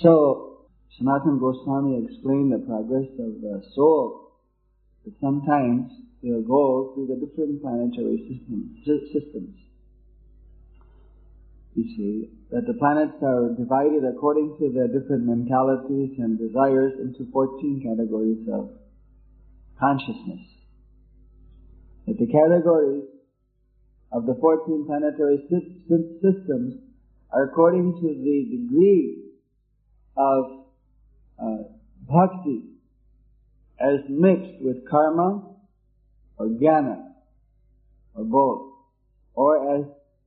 So, 0.00 0.68
Sanatana 0.94 1.40
Goswami 1.40 2.06
explained 2.06 2.52
the 2.52 2.58
progress 2.58 3.10
of 3.18 3.40
the 3.40 3.62
soul, 3.74 4.27
sometimes 5.20 5.90
they'll 6.22 6.42
go 6.42 6.92
through 6.94 7.06
the 7.06 7.26
different 7.26 7.62
planetary 7.62 8.18
systems, 8.28 8.84
systems 9.12 9.54
you 11.78 11.84
see, 11.94 12.30
that 12.50 12.66
the 12.66 12.74
planets 12.74 13.22
are 13.22 13.54
divided 13.54 14.02
according 14.04 14.56
to 14.58 14.72
their 14.74 14.88
different 14.88 15.26
mentalities 15.26 16.18
and 16.18 16.36
desires 16.36 16.94
into 16.98 17.30
14 17.30 17.86
categories 17.86 18.42
of 18.52 18.70
consciousness. 19.78 20.42
That 22.06 22.18
the 22.18 22.26
categories 22.26 23.04
of 24.10 24.26
the 24.26 24.34
14 24.40 24.86
planetary 24.86 25.38
systems 25.46 26.82
are 27.30 27.44
according 27.44 27.94
to 27.94 28.08
the 28.08 28.58
degree 28.58 29.30
of 30.16 30.44
uh, 31.38 31.62
bhakti 32.08 32.77
as 33.80 34.00
mixed 34.08 34.60
with 34.60 34.88
karma 34.88 35.44
or 36.36 36.46
jnana 36.46 37.12
or 38.14 38.24
both, 38.24 38.72
or 39.34 39.76
as 39.76 39.84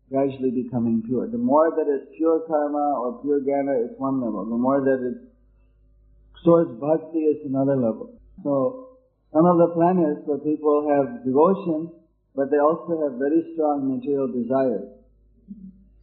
gradually 0.10 0.52
becoming 0.52 1.04
pure. 1.06 1.28
The 1.28 1.38
more 1.38 1.72
that 1.72 1.86
it's 1.88 2.16
pure 2.18 2.42
karma 2.48 3.00
or 3.00 3.22
pure 3.22 3.42
jnana, 3.42 3.86
it's 3.86 4.00
one 4.00 4.22
level. 4.22 4.46
The 4.46 4.58
more 4.58 4.82
that 4.82 5.00
it's 5.04 6.44
towards 6.44 6.72
bhakti, 6.80 7.20
it's 7.20 7.46
another 7.46 7.76
level. 7.76 8.20
So, 8.44 8.98
some 9.34 9.46
of 9.46 9.58
the 9.58 9.68
planets 9.74 10.22
where 10.26 10.40
people 10.40 10.90
have 10.92 11.24
devotion, 11.24 11.92
but 12.36 12.52
they 12.52 12.58
also 12.58 13.00
have 13.04 13.20
very 13.20 13.54
strong 13.54 13.88
material 13.88 14.28
desires. 14.28 14.90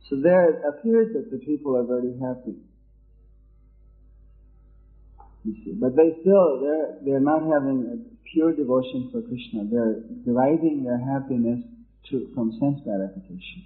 So 0.09 0.17
there 0.23 0.49
it 0.49 0.62
appears 0.64 1.12
that 1.12 1.31
the 1.31 1.45
people 1.45 1.76
are 1.76 1.85
very 1.85 2.17
happy. 2.17 2.57
But 5.81 5.97
they 5.97 6.17
still 6.21 6.61
they're 6.61 6.99
they're 7.05 7.21
not 7.21 7.43
having 7.43 7.87
a 7.88 7.97
pure 8.33 8.52
devotion 8.52 9.09
for 9.12 9.23
Krishna. 9.23 9.64
They're 9.71 10.00
deriving 10.25 10.85
their 10.85 10.99
happiness 10.99 11.64
to, 12.11 12.31
from 12.35 12.52
sense 12.61 12.81
gratification. 12.85 13.64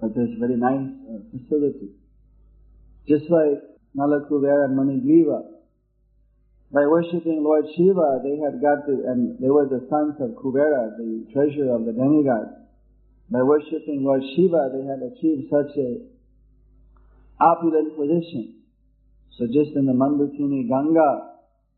But 0.00 0.14
there's 0.14 0.32
a 0.36 0.40
very 0.40 0.56
nice 0.56 0.88
uh, 1.08 1.18
facility. 1.32 1.92
Just 3.08 3.28
like 3.30 3.60
Nalakuvera 3.96 4.66
and 4.66 4.78
Manigriva, 4.78 5.54
by 6.72 6.86
worshipping 6.86 7.44
Lord 7.44 7.66
Shiva, 7.76 8.20
they 8.24 8.36
had 8.42 8.60
got 8.60 8.86
to, 8.86 9.06
and 9.06 9.38
they 9.38 9.50
were 9.50 9.66
the 9.66 9.86
sons 9.88 10.16
of 10.18 10.34
Kuvera, 10.42 10.96
the 10.96 11.26
treasurer 11.32 11.76
of 11.76 11.84
the 11.84 11.92
demigods. 11.92 12.50
By 13.30 13.42
worshipping 13.42 14.02
Lord 14.02 14.22
Shiva, 14.34 14.70
they 14.74 14.84
had 14.84 15.00
achieved 15.00 15.50
such 15.50 15.70
a 15.78 16.02
opulent 17.40 17.96
position. 17.96 18.63
So 19.38 19.46
just 19.46 19.74
in 19.74 19.86
the 19.86 19.92
Mandakini 19.92 20.68
Ganga, 20.68 21.32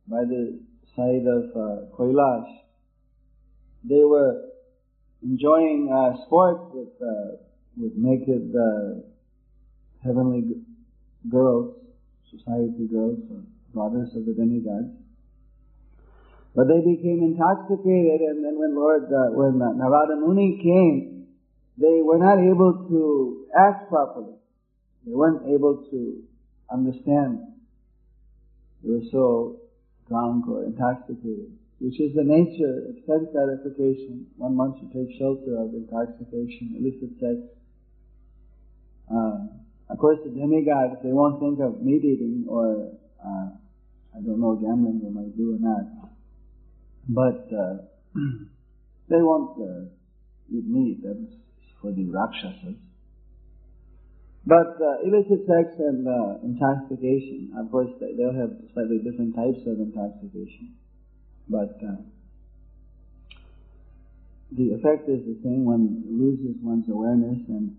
by 0.09 0.25
the 0.29 0.61
side 0.95 1.25
of 1.27 1.45
uh, 1.57 1.97
Kailash, 1.97 2.53
they 3.83 4.05
were 4.05 4.43
enjoying 5.23 5.89
uh, 5.91 6.27
sport 6.27 6.75
with 6.75 6.93
uh, 7.01 7.37
with 7.79 7.93
naked 7.97 8.53
uh, 8.55 9.01
heavenly 10.05 10.43
g- 10.43 10.61
girls, 11.31 11.77
society 12.31 12.89
girls, 12.93 13.21
or 13.31 13.41
daughters 13.75 14.15
of 14.15 14.27
the 14.27 14.35
demigods. 14.35 14.93
But 16.55 16.69
they 16.69 16.81
became 16.81 17.21
intoxicated, 17.25 18.21
and 18.21 18.45
then 18.45 18.59
when 18.59 18.75
Lord, 18.75 19.05
uh, 19.05 19.33
when 19.33 19.63
uh, 19.63 19.73
Narada 19.73 20.17
Muni 20.17 20.61
came, 20.63 21.27
they 21.79 22.03
were 22.03 22.19
not 22.19 22.39
able 22.39 22.87
to 22.89 23.47
act 23.59 23.89
properly. 23.89 24.35
They 25.07 25.13
weren't 25.13 25.49
able 25.49 25.85
to 25.91 26.23
understand. 26.71 27.41
They 28.83 28.91
were 28.91 29.09
so 29.11 29.57
drunk 30.09 30.49
or 30.49 30.65
intoxicated, 30.65 31.53
which 31.81 32.01
is 32.01 32.15
the 32.15 32.25
nature 32.25 32.91
of 32.91 32.97
sense 33.07 33.29
gratification. 33.33 34.27
One 34.37 34.57
wants 34.57 34.81
to 34.81 34.87
take 34.93 35.17
shelter 35.19 35.59
of 35.59 35.75
intoxication, 35.75 36.77
illicit 36.79 37.19
sex. 37.21 37.37
Uh, 39.11 39.47
of 39.89 39.99
course, 39.99 40.19
the 40.25 40.31
demigods, 40.31 41.03
they 41.03 41.13
won't 41.13 41.41
think 41.41 41.61
of 41.61 41.83
meat 41.83 42.05
eating 42.05 42.45
or, 42.49 42.91
uh, 43.25 43.49
I 44.15 44.21
don't 44.25 44.41
know, 44.41 44.57
gambling 44.57 45.01
they 45.03 45.11
might 45.11 45.37
do 45.37 45.55
or 45.55 45.59
not. 45.59 46.11
But 47.09 47.47
uh, 47.55 47.87
they 49.09 49.23
won't 49.23 49.59
uh, 49.63 49.87
eat 50.51 50.67
meat. 50.67 50.99
That's 51.05 51.35
for 51.81 51.93
the 51.93 52.05
Rakshasas. 52.05 52.86
But 54.47 54.79
uh, 54.79 55.03
illicit 55.03 55.43
sex 55.45 55.75
and 55.79 56.07
uh, 56.07 56.39
intoxication, 56.45 57.51
of 57.59 57.71
course, 57.71 57.91
they- 57.99 58.15
they'll 58.15 58.33
have 58.33 58.55
slightly 58.73 58.99
different 59.03 59.35
types 59.35 59.59
of 59.67 59.81
intoxication. 59.81 60.77
But 61.49 61.75
uh, 61.83 61.99
the 64.53 64.71
effect 64.71 65.09
is 65.09 65.27
the 65.27 65.39
same. 65.43 65.65
One 65.65 66.05
loses 66.07 66.63
one's 66.63 66.89
awareness 66.89 67.43
and 67.49 67.75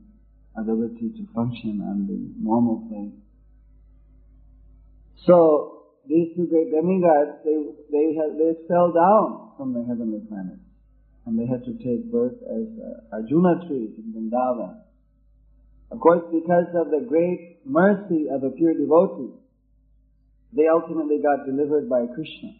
ability 0.57 1.15
to 1.15 1.23
function 1.33 1.79
on 1.81 2.05
the 2.05 2.19
normal 2.37 2.83
plane. 2.89 3.21
So 5.25 5.83
these 6.05 6.35
two 6.35 6.47
great 6.47 6.71
demigods, 6.71 7.43
they 7.45 7.55
they 7.91 8.13
had, 8.15 8.35
they 8.37 8.55
fell 8.67 8.91
down 8.91 9.51
from 9.55 9.71
the 9.73 9.83
heavenly 9.87 10.19
planets, 10.27 10.67
and 11.25 11.39
they 11.39 11.45
had 11.45 11.63
to 11.63 11.73
take 11.79 12.11
birth 12.11 12.35
as 12.43 12.67
uh, 12.75 13.15
Arjuna 13.15 13.67
trees 13.67 13.95
in 13.97 14.11
Vrindavan. 14.11 14.86
Of 15.91 15.99
course, 15.99 16.23
because 16.31 16.67
of 16.75 16.91
the 16.91 17.05
great 17.07 17.65
mercy 17.65 18.27
of 18.29 18.43
a 18.43 18.51
pure 18.51 18.73
devotee, 18.73 19.33
they 20.53 20.67
ultimately 20.67 21.19
got 21.23 21.45
delivered 21.45 21.89
by 21.89 22.07
Krishna. 22.13 22.55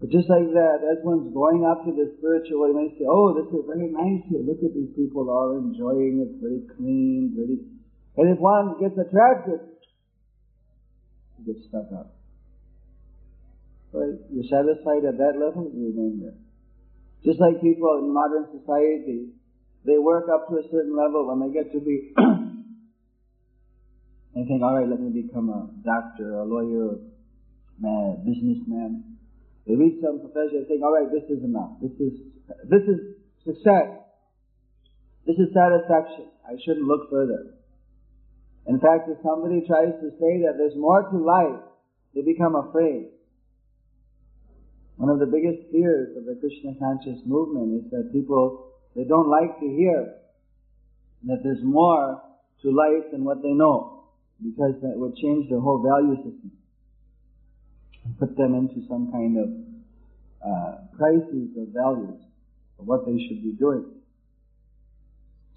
But 0.00 0.08
just 0.10 0.30
like 0.30 0.48
that, 0.56 0.80
as 0.80 1.04
one's 1.04 1.28
going 1.34 1.66
up 1.68 1.84
to 1.84 1.92
the 1.92 2.16
spiritual 2.16 2.68
you 2.68 2.74
may 2.74 2.88
say, 2.96 3.04
oh, 3.04 3.36
this 3.36 3.52
is 3.52 3.68
very 3.68 3.92
nice 3.92 4.24
here. 4.32 4.40
Look 4.40 4.64
at 4.64 4.72
these 4.72 4.96
people 4.96 5.28
all 5.28 5.60
enjoying 5.60 6.24
it, 6.24 6.40
very 6.40 6.64
clean, 6.76 7.36
very... 7.36 7.60
And 8.16 8.32
if 8.32 8.40
one 8.40 8.80
gets 8.80 8.96
attracted, 8.96 9.60
he 11.36 11.52
gets 11.52 11.68
stuck 11.68 11.92
up. 11.92 12.16
Right? 13.92 14.16
You're 14.32 14.48
satisfied 14.48 15.04
at 15.04 15.18
that 15.18 15.36
level, 15.36 15.68
you 15.68 15.92
remain 15.92 16.24
there. 16.24 16.38
Just 17.20 17.38
like 17.38 17.60
people 17.60 18.00
in 18.00 18.08
modern 18.08 18.48
society, 18.56 19.36
they 19.84 19.98
work 19.98 20.26
up 20.32 20.48
to 20.48 20.56
a 20.56 20.62
certain 20.70 20.96
level 20.96 21.26
when 21.28 21.40
they 21.40 21.52
get 21.52 21.72
to 21.72 21.80
be, 21.80 22.12
they 24.34 24.44
think, 24.44 24.62
all 24.62 24.76
right, 24.76 24.88
let 24.88 25.00
me 25.00 25.22
become 25.22 25.48
a 25.48 25.68
doctor, 25.82 26.40
a 26.40 26.44
lawyer, 26.44 26.96
a 27.84 28.16
businessman. 28.24 29.16
They 29.66 29.76
reach 29.76 30.00
some 30.02 30.20
profession, 30.20 30.62
they 30.62 30.68
think, 30.68 30.82
all 30.82 30.92
right, 30.92 31.08
this 31.10 31.24
is 31.30 31.42
enough. 31.44 31.80
This 31.80 31.92
is, 32.00 32.12
this 32.68 32.82
is 32.84 33.16
success. 33.44 34.00
This 35.26 35.36
is 35.36 35.52
satisfaction. 35.54 36.28
I 36.44 36.56
shouldn't 36.64 36.86
look 36.86 37.10
further. 37.10 37.54
In 38.66 38.80
fact, 38.80 39.08
if 39.08 39.18
somebody 39.24 39.64
tries 39.66 39.92
to 40.00 40.10
say 40.20 40.44
that 40.44 40.54
there's 40.58 40.76
more 40.76 41.08
to 41.08 41.16
life, 41.16 41.62
they 42.14 42.22
become 42.22 42.54
afraid. 42.54 43.08
One 44.96 45.08
of 45.08 45.18
the 45.18 45.26
biggest 45.26 45.70
fears 45.72 46.16
of 46.16 46.26
the 46.26 46.36
Krishna 46.36 46.76
conscious 46.78 47.24
movement 47.24 47.84
is 47.84 47.90
that 47.90 48.12
people, 48.12 48.69
they 48.96 49.04
don't 49.04 49.28
like 49.28 49.58
to 49.60 49.66
hear 49.66 50.14
that 51.24 51.40
there's 51.42 51.62
more 51.62 52.22
to 52.62 52.70
life 52.70 53.10
than 53.12 53.24
what 53.24 53.42
they 53.42 53.52
know, 53.52 54.04
because 54.42 54.74
that 54.82 54.96
would 54.96 55.16
change 55.16 55.48
their 55.48 55.60
whole 55.60 55.82
value 55.82 56.16
system 56.16 56.52
and 58.04 58.18
put 58.18 58.36
them 58.36 58.54
into 58.54 58.86
some 58.88 59.10
kind 59.12 59.38
of 59.38 59.48
uh, 60.44 60.96
crises 60.96 61.50
of 61.58 61.68
values 61.68 62.20
of 62.78 62.86
what 62.86 63.04
they 63.06 63.18
should 63.28 63.42
be 63.42 63.52
doing. 63.58 63.84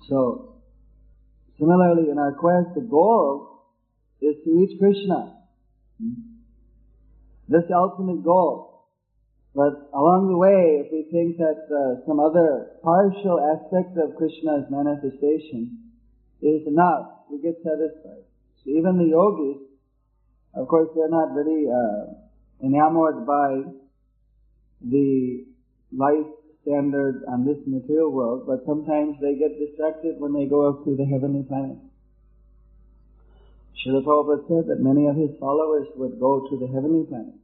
So, 0.10 0.56
similarly, 1.58 2.10
in 2.12 2.17
our 2.17 2.34
quest, 2.34 2.76
the 2.76 2.82
goal 2.82 3.63
is 4.22 4.36
to 4.43 4.60
reach 4.60 4.78
Krishna. 4.80 5.38
This 7.48 7.63
ultimate 7.74 8.24
goal. 8.24 8.73
But 9.56 9.89
along 9.94 10.34
the 10.34 10.38
way, 10.38 10.82
if 10.82 10.89
we 10.89 11.06
think 11.13 11.38
that 11.38 11.70
uh, 11.70 12.02
some 12.10 12.20
other 12.20 12.74
partial 12.82 13.38
aspect 13.38 13.94
of 14.02 14.18
Krishna's 14.18 14.66
manifestation 14.74 15.94
is 16.42 16.66
enough, 16.66 17.30
we 17.30 17.38
get 17.38 17.62
satisfied. 17.62 18.26
So 18.66 18.74
even 18.74 18.98
the 18.98 19.13
yogis, 19.13 19.62
of 20.56 20.68
course, 20.68 20.89
they're 20.96 21.10
not 21.10 21.38
very 21.38 21.70
uh, 21.70 22.18
enamored 22.66 23.28
by 23.28 23.62
the 24.82 25.46
life 25.94 26.34
standard 26.63 27.22
on 27.30 27.46
this 27.46 27.62
material 27.68 28.10
world, 28.10 28.48
but 28.48 28.66
sometimes 28.66 29.22
they 29.22 29.36
get 29.36 29.60
distracted 29.60 30.18
when 30.18 30.34
they 30.34 30.50
go 30.50 30.70
up 30.70 30.84
to 30.86 30.96
the 30.96 31.06
heavenly 31.06 31.44
planet. 31.44 31.78
Srila 33.78 34.02
Prabhupada 34.02 34.48
said 34.48 34.63
that 34.72 34.80
many 34.80 35.08
of 35.08 35.16
his 35.16 35.38
followers 35.39 35.88
would 35.96 36.20
go 36.20 36.48
to 36.50 36.58
the 36.58 36.68
heavenly 36.68 37.06
planet. 37.06 37.36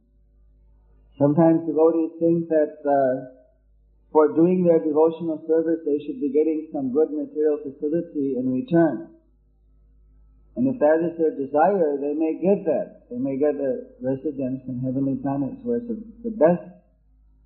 Sometimes 1.18 1.66
devotees 1.66 2.12
think 2.18 2.48
that 2.48 2.78
uh, 2.84 3.40
for 4.12 4.34
doing 4.34 4.64
their 4.64 4.78
devotional 4.78 5.42
service 5.46 5.80
they 5.86 5.98
should 6.04 6.20
be 6.20 6.32
getting 6.32 6.68
some 6.72 6.92
good 6.92 7.10
material 7.10 7.58
facility 7.62 8.36
in 8.38 8.50
return. 8.50 9.14
And 10.56 10.66
if 10.66 10.80
that 10.80 10.98
is 11.00 11.16
their 11.16 11.32
desire, 11.32 11.96
they 11.96 12.12
may 12.12 12.36
get 12.42 12.66
that. 12.66 13.06
They 13.08 13.16
may 13.16 13.38
get 13.38 13.54
a 13.54 13.86
residence 14.02 14.60
in 14.66 14.82
heavenly 14.84 15.16
planets 15.22 15.62
where 15.62 15.78
it's 15.78 15.88
the 15.88 16.34
best 16.34 16.66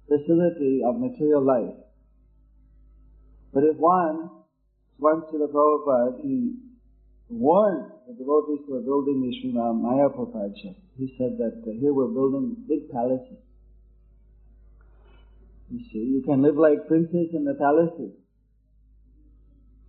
facility 0.08 0.80
of 0.82 0.98
material 0.98 1.44
life. 1.44 1.76
But 3.52 3.64
if 3.64 3.76
one, 3.76 4.30
once 4.98 5.24
to 5.30 5.38
the 5.38 5.46
Prabhupada, 5.46 6.22
he 6.22 6.56
warned 7.28 7.92
the 8.08 8.14
devotees 8.14 8.66
who 8.66 8.76
are 8.76 8.82
building 8.82 9.22
the 9.22 9.30
Srimad 9.38 9.78
Mayapur 9.78 10.32
project. 10.32 10.80
He 10.96 11.14
said 11.18 11.38
that 11.38 11.62
uh, 11.62 11.70
here 11.78 11.92
we're 11.92 12.10
building 12.10 12.56
big 12.66 12.90
palaces. 12.90 13.43
You 15.70 15.80
see, 15.92 15.98
you 15.98 16.22
can 16.24 16.42
live 16.42 16.56
like 16.56 16.86
princes 16.86 17.30
in 17.32 17.44
the 17.44 17.54
palaces. 17.54 18.12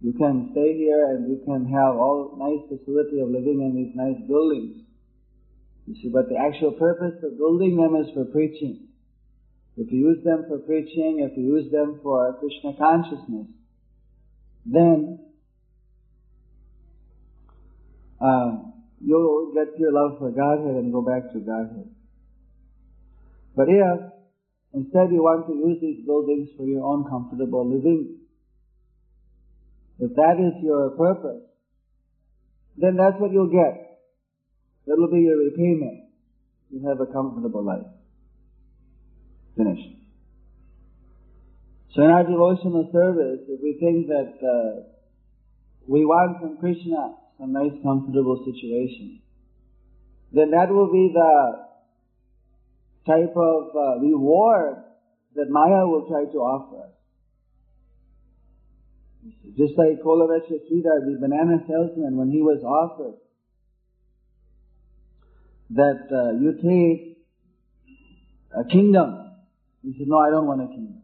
You 0.02 0.14
can 0.14 0.50
stay 0.52 0.78
here 0.78 1.16
and 1.16 1.30
you 1.30 1.42
can 1.46 1.66
have 1.66 1.96
all 1.96 2.38
nice 2.38 2.68
facility 2.70 3.20
of 3.20 3.30
living 3.30 3.62
in 3.62 3.76
these 3.76 3.96
nice 3.96 4.22
buildings. 4.28 4.84
You 5.88 5.96
see, 6.02 6.10
but 6.10 6.30
the 6.30 6.38
actual 6.38 6.72
purpose 6.74 7.24
of 7.24 7.38
building 7.38 7.78
them 7.78 7.96
is 7.96 8.14
for 8.14 8.26
preaching. 8.26 8.88
If 9.78 9.92
you 9.92 10.10
use 10.10 10.24
them 10.24 10.46
for 10.48 10.60
preaching, 10.60 11.28
if 11.30 11.38
you 11.38 11.44
use 11.44 11.72
them 11.72 12.00
for 12.02 12.38
Krishna 12.40 12.74
consciousness, 12.78 13.48
then 14.66 15.20
uh, 18.22 18.58
you'll 19.02 19.54
get 19.54 19.78
your 19.78 19.92
love 19.92 20.18
for 20.20 20.32
Godhead 20.32 20.76
and 20.76 20.94
go 20.94 21.02
back 21.02 21.34
to 21.34 21.40
Godhead. 21.40 21.90
But 23.56 23.68
if 23.70 24.15
instead 24.76 25.12
you 25.12 25.24
want 25.24 25.48
to 25.48 25.54
use 25.54 25.80
these 25.82 26.06
buildings 26.06 26.50
for 26.58 26.66
your 26.66 26.84
own 26.84 27.08
comfortable 27.10 27.66
living, 27.66 28.20
if 30.00 30.14
that 30.16 30.36
is 30.38 30.62
your 30.62 30.90
purpose, 30.92 31.42
then 32.78 32.98
that's 32.98 33.16
what 33.18 33.32
you'll 33.32 33.52
get. 33.52 34.00
That'll 34.86 35.10
be 35.10 35.22
your 35.22 35.38
repayment. 35.38 36.04
You 36.70 36.88
have 36.88 37.00
a 37.00 37.06
comfortable 37.06 37.64
life. 37.64 37.88
Finished. 39.56 39.96
So 41.96 42.04
in 42.04 42.12
our 42.12 42.24
devotional 42.24 42.90
service, 42.92 43.48
if 43.48 43.62
we 43.64 43.78
think 43.80 44.08
that 44.08 44.36
uh, 44.44 44.84
we 45.88 46.04
want 46.04 46.42
from 46.42 46.58
Krishna 46.58 47.16
some 47.40 47.54
nice 47.54 47.72
comfortable 47.82 48.44
situation, 48.44 49.22
then 50.34 50.52
that 50.52 50.70
will 50.70 50.92
be 50.92 51.12
the 51.14 51.66
type 53.06 53.36
of 53.36 53.64
uh, 53.76 54.00
reward 54.00 54.78
that 55.36 55.46
Maya 55.50 55.86
will 55.86 56.08
try 56.08 56.26
to 56.26 56.38
offer 56.38 56.88
us. 56.88 56.92
Just 59.58 59.74
like 59.78 60.02
Kolavecha 60.04 60.60
Sridhar, 60.70 61.06
the 61.06 61.18
banana 61.20 61.64
salesman, 61.68 62.18
when 62.18 62.30
he 62.30 62.42
was 62.42 62.62
offered 62.64 63.18
that 65.72 66.08
uh, 66.12 66.32
you 66.40 66.54
take 66.62 67.18
a 68.54 68.68
kingdom, 68.70 69.32
he 69.82 69.94
said, 69.98 70.08
no, 70.08 70.20
I 70.20 70.30
don't 70.30 70.46
want 70.46 70.62
a 70.62 70.68
kingdom. 70.68 71.02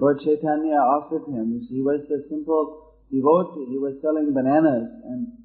Lord 0.00 0.20
Chaitanya 0.20 0.76
offered 0.76 1.28
him. 1.28 1.66
He 1.68 1.82
was 1.82 2.00
a 2.10 2.28
simple 2.28 2.96
devotee. 3.10 3.66
He 3.68 3.78
was 3.78 3.94
selling 4.02 4.32
bananas 4.32 4.88
and 5.04 5.41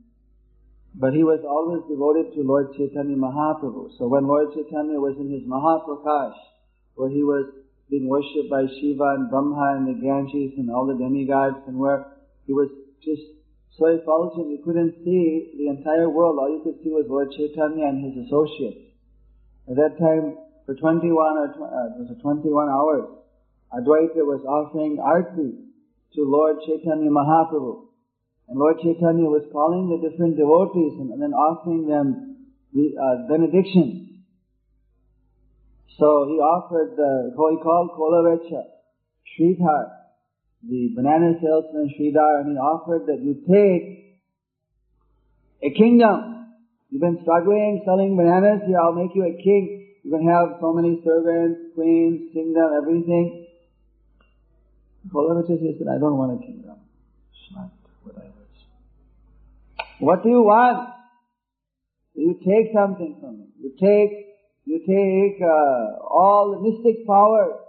but 0.97 1.13
he 1.13 1.21
was 1.23 1.45
always 1.45 1.85
devoted 1.85 2.33
to 2.33 2.41
Lord 2.41 2.73
Chaitanya 2.73 3.13
Mahaprabhu. 3.13 3.93
So 4.01 4.09
when 4.09 4.25
Lord 4.25 4.49
Chaitanya 4.57 4.97
was 4.97 5.13
in 5.21 5.29
his 5.29 5.45
Mahaprakash, 5.45 6.33
where 6.97 7.09
he 7.13 7.21
was 7.21 7.45
being 7.89 8.09
worshipped 8.09 8.49
by 8.49 8.65
Shiva 8.65 9.21
and 9.21 9.29
Brahma 9.29 9.77
and 9.77 9.85
the 9.85 10.01
Ganges 10.01 10.57
and 10.57 10.73
all 10.73 10.89
the 10.89 10.97
demigods, 10.97 11.61
and 11.69 11.77
where 11.77 12.17
he 12.49 12.53
was 12.53 12.67
just 13.05 13.21
so 13.77 13.85
effulgent 13.93 14.49
you 14.49 14.57
couldn't 14.65 14.97
see 15.05 15.53
the 15.53 15.69
entire 15.69 16.09
world. 16.09 16.41
All 16.41 16.49
you 16.49 16.65
could 16.65 16.81
see 16.81 16.89
was 16.89 17.05
Lord 17.05 17.29
Chaitanya 17.29 17.93
and 17.93 18.01
his 18.01 18.25
associates. 18.25 18.89
At 19.69 19.77
that 19.77 20.01
time, 20.01 20.41
for 20.65 20.73
21 20.73 21.13
or 21.13 21.45
uh, 21.45 22.01
it 22.01 22.09
was 22.09 22.17
21 22.25 22.73
hours, 22.73 23.05
Advaita 23.69 24.25
was 24.25 24.41
offering 24.49 24.97
arti 24.97 25.61
to 26.17 26.19
Lord 26.25 26.57
Chaitanya 26.65 27.11
Mahaprabhu. 27.11 27.86
And 28.47 28.57
Lord 28.57 28.77
Chaitanya 28.79 29.27
was 29.27 29.43
calling 29.51 29.91
the 29.91 29.99
different 29.99 30.37
devotees 30.37 30.95
and, 30.99 31.11
and 31.11 31.21
then 31.21 31.33
offering 31.33 31.87
them 31.87 32.47
the 32.73 32.95
uh, 32.95 33.27
benediction. 33.27 34.23
So 35.99 36.27
he 36.29 36.39
offered 36.39 36.95
the, 36.95 37.33
he 37.35 37.57
called 37.59 37.91
Kolavecha, 37.91 38.63
Sridhar, 39.35 39.97
the 40.63 40.93
banana 40.95 41.33
salesman 41.41 41.91
Sridhar, 41.99 42.41
and 42.41 42.51
he 42.51 42.57
offered 42.57 43.07
that 43.07 43.19
you 43.19 43.43
take 43.49 44.21
a 45.63 45.75
kingdom. 45.75 46.53
You've 46.89 47.01
been 47.01 47.19
struggling 47.23 47.81
selling 47.83 48.15
bananas, 48.15 48.61
here 48.65 48.79
I'll 48.79 48.93
make 48.93 49.11
you 49.13 49.25
a 49.25 49.35
king. 49.43 49.95
You 50.03 50.11
can 50.11 50.25
have 50.29 50.55
so 50.61 50.71
many 50.71 51.01
servants, 51.03 51.75
queens, 51.75 52.31
kingdom, 52.31 52.71
everything. 52.77 53.47
Kolavecha 55.11 55.77
said, 55.77 55.87
I 55.87 55.99
don't 55.99 56.15
want 56.15 56.39
a 56.39 56.45
kingdom. 56.45 56.79
What 58.07 58.23
I 58.23 58.37
what 59.99 60.23
do 60.23 60.29
you 60.29 60.43
want? 60.43 60.93
You 62.13 62.37
take 62.45 62.73
something 62.73 63.17
from 63.19 63.39
me. 63.39 63.45
You 63.61 63.71
take, 63.77 64.13
you 64.65 64.79
take 64.85 65.41
uh, 65.41 66.05
all 66.05 66.53
the 66.53 66.59
mystic 66.69 67.05
powers. 67.05 67.61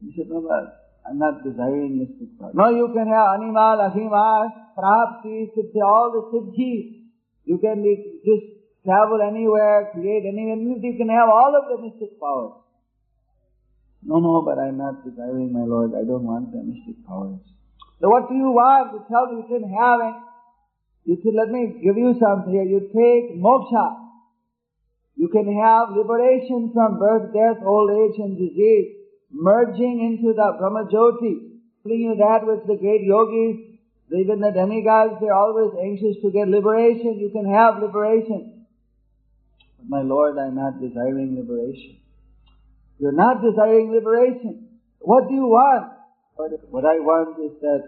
He 0.00 0.12
said, 0.16 0.28
no, 0.28 0.40
but 0.40 1.00
I'm 1.08 1.18
not 1.18 1.42
desiring 1.42 1.98
mystic 1.98 2.38
power. 2.38 2.52
No, 2.52 2.68
you 2.68 2.92
can 2.92 3.08
have 3.08 3.40
anima, 3.40 3.76
mahima, 3.80 4.48
prapti, 4.76 5.48
siddhi, 5.56 5.80
all 5.82 6.12
the 6.12 6.22
siddhis. 6.36 7.04
You 7.44 7.58
can 7.58 7.82
be, 7.82 8.20
just 8.24 8.44
travel 8.84 9.20
anywhere, 9.22 9.90
create 9.92 10.24
anywhere. 10.26 10.56
You 10.56 10.96
can 10.98 11.08
have 11.08 11.28
all 11.28 11.52
of 11.56 11.76
the 11.76 11.82
mystic 11.88 12.20
powers. 12.20 12.60
No, 14.02 14.20
no, 14.20 14.42
but 14.42 14.58
I'm 14.58 14.76
not 14.76 15.04
desiring 15.04 15.52
my 15.52 15.64
Lord. 15.64 15.92
I 15.94 16.04
don't 16.04 16.24
want 16.24 16.52
the 16.52 16.62
mystic 16.62 17.04
powers. 17.06 17.40
So 18.00 18.08
what 18.08 18.28
do 18.28 18.34
you 18.34 18.50
want? 18.52 18.92
You 18.92 19.04
tell 19.08 19.32
me 19.32 19.42
you 19.42 19.48
can 19.48 19.68
have 19.72 20.00
it. 20.04 20.16
You 21.06 21.16
said, 21.22 21.34
let 21.34 21.48
me 21.48 21.80
give 21.82 21.96
you 21.96 22.18
something 22.18 22.52
here. 22.52 22.64
You 22.64 22.90
take 22.92 23.38
moksha. 23.40 24.06
You 25.16 25.28
can 25.28 25.48
have 25.48 25.96
liberation 25.96 26.72
from 26.74 26.98
birth, 26.98 27.32
death, 27.32 27.64
old 27.64 27.90
age, 27.90 28.18
and 28.18 28.36
disease, 28.36 28.96
merging 29.30 30.04
into 30.04 30.34
the 30.34 30.48
Brahmajyoti. 30.60 31.56
Telling 31.82 32.00
you 32.00 32.16
that 32.18 32.44
with 32.44 32.66
the 32.66 32.76
great 32.76 33.02
yogis, 33.02 33.78
even 34.12 34.40
the 34.40 34.50
demigods, 34.50 35.14
they're 35.20 35.32
always 35.32 35.72
anxious 35.80 36.20
to 36.22 36.30
get 36.30 36.48
liberation. 36.48 37.18
You 37.18 37.30
can 37.30 37.50
have 37.50 37.80
liberation. 37.80 38.66
But 39.78 39.88
my 39.88 40.02
Lord, 40.02 40.36
I'm 40.38 40.54
not 40.54 40.80
desiring 40.80 41.34
liberation. 41.34 41.96
You're 42.98 43.12
not 43.12 43.42
desiring 43.42 43.90
liberation. 43.92 44.68
What 44.98 45.28
do 45.28 45.34
you 45.34 45.46
want? 45.46 45.95
What 46.36 46.84
I 46.84 47.00
want 47.00 47.40
is 47.40 47.56
that 47.62 47.82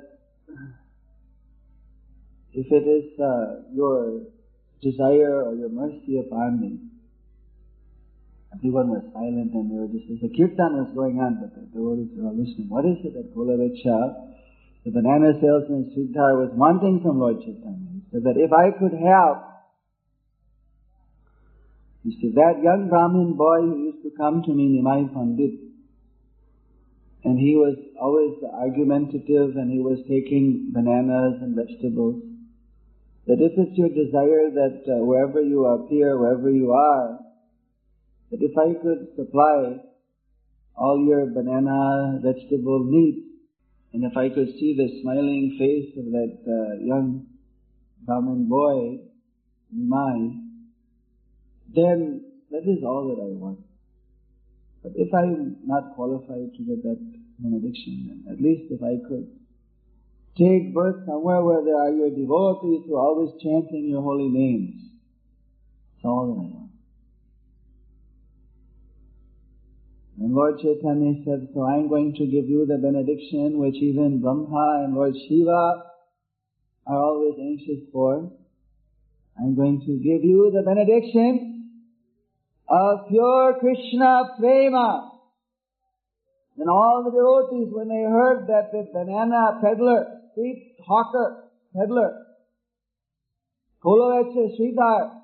if 2.54 2.66
it 2.72 2.88
is 2.88 3.20
uh, 3.20 3.68
your 3.72 4.22
desire 4.80 5.44
or 5.44 5.54
your 5.54 5.68
mercy 5.68 6.18
upon 6.18 6.60
me, 6.60 6.80
everyone 8.54 8.88
was 8.88 9.04
silent 9.12 9.52
and 9.52 9.70
they 9.70 9.76
were 9.76 9.92
just, 9.92 10.08
the 10.08 10.32
kirtan 10.32 10.80
was 10.80 10.88
going 10.94 11.20
on, 11.20 11.44
but 11.44 11.52
the 11.52 11.68
devotees 11.76 12.08
were 12.16 12.32
all 12.32 12.36
listening. 12.36 12.72
What 12.72 12.86
is 12.88 12.96
it 13.04 13.12
that 13.12 13.36
Kolavecha, 13.36 14.32
the 14.84 14.90
banana 14.90 15.36
salesman 15.36 15.92
Sridhar 15.92 16.40
was 16.40 16.48
wanting 16.54 17.00
from 17.04 17.20
Lord 17.20 17.40
Chaitanya? 17.40 18.00
He 18.00 18.02
said 18.10 18.24
that 18.24 18.40
if 18.40 18.50
I 18.50 18.72
could 18.72 18.96
have 18.96 19.48
you 22.04 22.12
see, 22.20 22.32
that 22.36 22.62
young 22.62 22.88
Brahmin 22.88 23.34
boy 23.36 23.60
who 23.60 23.92
used 23.92 24.02
to 24.02 24.10
come 24.16 24.42
to 24.42 24.54
me, 24.54 24.80
Nimai 24.80 25.12
Pandit, 25.12 25.67
and 27.24 27.38
he 27.38 27.56
was 27.56 27.76
always 28.00 28.38
argumentative 28.54 29.56
and 29.56 29.70
he 29.70 29.80
was 29.80 29.98
taking 30.08 30.70
bananas 30.72 31.42
and 31.42 31.56
vegetables. 31.56 32.22
That 33.26 33.40
if 33.40 33.52
it's 33.58 33.76
your 33.76 33.88
desire 33.88 34.50
that 34.54 34.84
uh, 34.88 35.04
wherever 35.04 35.42
you 35.42 35.66
appear, 35.66 36.18
wherever 36.18 36.48
you 36.48 36.72
are, 36.72 37.18
that 38.30 38.40
if 38.40 38.56
I 38.56 38.80
could 38.80 39.16
supply 39.16 39.80
all 40.76 41.04
your 41.04 41.26
banana, 41.26 42.20
vegetable 42.22 42.84
needs, 42.88 43.26
and 43.92 44.04
if 44.04 44.16
I 44.16 44.28
could 44.28 44.48
see 44.58 44.76
the 44.76 45.00
smiling 45.02 45.56
face 45.58 45.98
of 45.98 46.04
that 46.12 46.38
uh, 46.46 46.84
young 46.84 47.26
Brahmin 48.04 48.48
boy, 48.48 49.00
mine, 49.72 50.62
then 51.74 52.22
that 52.50 52.62
is 52.62 52.84
all 52.84 53.08
that 53.08 53.20
I 53.20 53.36
want. 53.36 53.58
But 54.82 54.92
if 54.96 55.12
I'm 55.12 55.56
not 55.64 55.94
qualified 55.94 56.54
to 56.56 56.62
get 56.62 56.82
that 56.82 57.00
benediction, 57.38 58.24
then 58.26 58.34
at 58.34 58.40
least 58.40 58.70
if 58.70 58.82
I 58.82 58.96
could 59.08 59.28
take 60.36 60.72
birth 60.72 61.04
somewhere 61.06 61.42
where 61.42 61.64
there 61.64 61.76
are 61.76 61.90
your 61.90 62.10
devotees 62.10 62.84
who 62.86 62.96
are 62.96 63.00
always 63.00 63.34
chanting 63.42 63.88
your 63.88 64.02
holy 64.02 64.28
names, 64.28 64.80
that's 65.94 66.04
all 66.04 66.26
that 66.26 66.40
I 66.40 66.46
want. 66.54 66.70
And 70.20 70.34
Lord 70.34 70.58
Chaitanya 70.58 71.22
said, 71.24 71.48
so 71.54 71.62
I'm 71.62 71.88
going 71.88 72.14
to 72.14 72.26
give 72.26 72.48
you 72.48 72.66
the 72.66 72.78
benediction 72.78 73.58
which 73.58 73.76
even 73.76 74.20
Brahma 74.20 74.84
and 74.84 74.94
Lord 74.94 75.14
Shiva 75.14 75.84
are 76.86 77.02
always 77.02 77.34
anxious 77.38 77.88
for. 77.92 78.32
I'm 79.38 79.54
going 79.54 79.80
to 79.80 79.92
give 79.98 80.24
you 80.24 80.50
the 80.52 80.62
benediction 80.62 81.47
of 82.68 83.08
pure 83.08 83.56
Krishna 83.60 84.36
prema. 84.38 85.12
And 86.58 86.68
all 86.68 87.04
the 87.04 87.14
devotees, 87.14 87.72
when 87.72 87.88
they 87.88 88.02
heard 88.02 88.48
that 88.48 88.72
the 88.72 88.88
banana 88.92 89.60
peddler, 89.62 90.20
street 90.32 90.74
hawker, 90.84 91.44
peddler, 91.74 92.26
Kolavecha 93.82 94.58
Sridhar, 94.58 95.14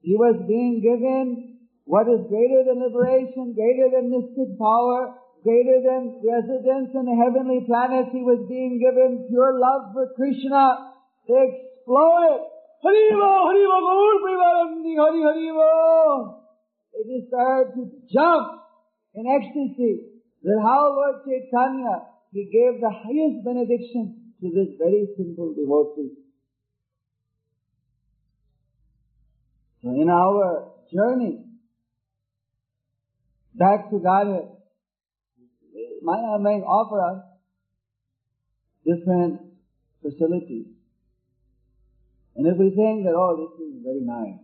he 0.00 0.14
was 0.14 0.44
being 0.46 0.80
given 0.84 1.58
what 1.84 2.06
is 2.06 2.20
greater 2.28 2.68
than 2.68 2.84
liberation, 2.84 3.56
greater 3.56 3.88
than 3.88 4.12
mystic 4.12 4.58
power, 4.60 5.16
greater 5.42 5.80
than 5.80 6.20
residence 6.20 6.92
in 6.92 7.08
the 7.08 7.16
heavenly 7.16 7.64
planets. 7.64 8.12
He 8.12 8.20
was 8.20 8.44
being 8.46 8.76
given 8.76 9.26
pure 9.32 9.56
love 9.58 9.96
for 9.96 10.12
Krishna. 10.14 10.92
They 11.26 11.48
explode. 11.48 12.44
Haribol, 12.84 13.48
Haribol, 13.48 13.88
Gaur 14.94 15.16
Hari 15.16 16.37
Haribol. 16.98 17.06
They 17.06 17.20
just 17.20 17.30
to 17.30 17.90
jump 18.12 18.62
in 19.14 19.26
ecstasy 19.26 20.00
that 20.42 20.60
how 20.62 20.94
Lord 20.94 21.24
Chaitanya, 21.24 22.02
he 22.32 22.44
gave 22.44 22.80
the 22.80 22.90
highest 22.90 23.44
benediction 23.44 24.32
to 24.40 24.50
this 24.50 24.76
very 24.78 25.08
simple 25.16 25.54
devotee. 25.54 26.14
So 29.82 29.90
in 29.90 30.08
our 30.08 30.72
journey 30.92 31.44
back 33.54 33.90
to 33.90 33.98
Godhead, 33.98 34.48
Maya 36.02 36.38
may 36.38 36.60
offer 36.62 37.00
us 37.00 37.24
different 38.84 39.40
facilities. 40.02 40.66
And 42.36 42.46
if 42.46 42.56
we 42.56 42.70
think 42.70 43.04
that, 43.04 43.14
oh, 43.16 43.34
this 43.36 43.66
is 43.66 43.82
very 43.82 44.00
nice, 44.00 44.38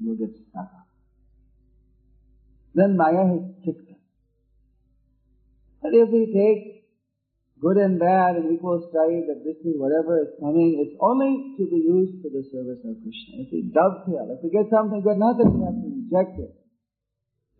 we'll 0.00 0.16
get 0.16 0.34
stuck 0.48 0.64
up. 0.64 0.85
Then 2.76 2.92
Maya 3.00 3.24
tricked 3.64 3.88
us. 3.88 3.96
But 5.80 5.96
if 5.96 6.12
we 6.12 6.28
take 6.28 6.84
good 7.56 7.80
and 7.80 7.96
bad 7.96 8.36
in 8.36 8.52
equal 8.52 8.84
stride, 8.92 9.32
that 9.32 9.40
this 9.48 9.56
is 9.64 9.80
whatever 9.80 10.20
is 10.20 10.36
coming, 10.36 10.76
it's 10.84 10.92
only 11.00 11.56
to 11.56 11.64
be 11.72 11.80
used 11.80 12.20
for 12.20 12.28
the 12.28 12.44
service 12.52 12.84
of 12.84 13.00
Krishna. 13.00 13.40
If 13.40 13.48
we 13.48 13.72
dovetail, 13.72 14.28
if 14.28 14.44
we 14.44 14.52
get 14.52 14.68
something 14.68 15.00
good, 15.00 15.16
not 15.16 15.40
that 15.40 15.48
we 15.48 15.64
have 15.64 15.80
to 15.80 15.88
reject 15.88 16.36
it. 16.36 16.52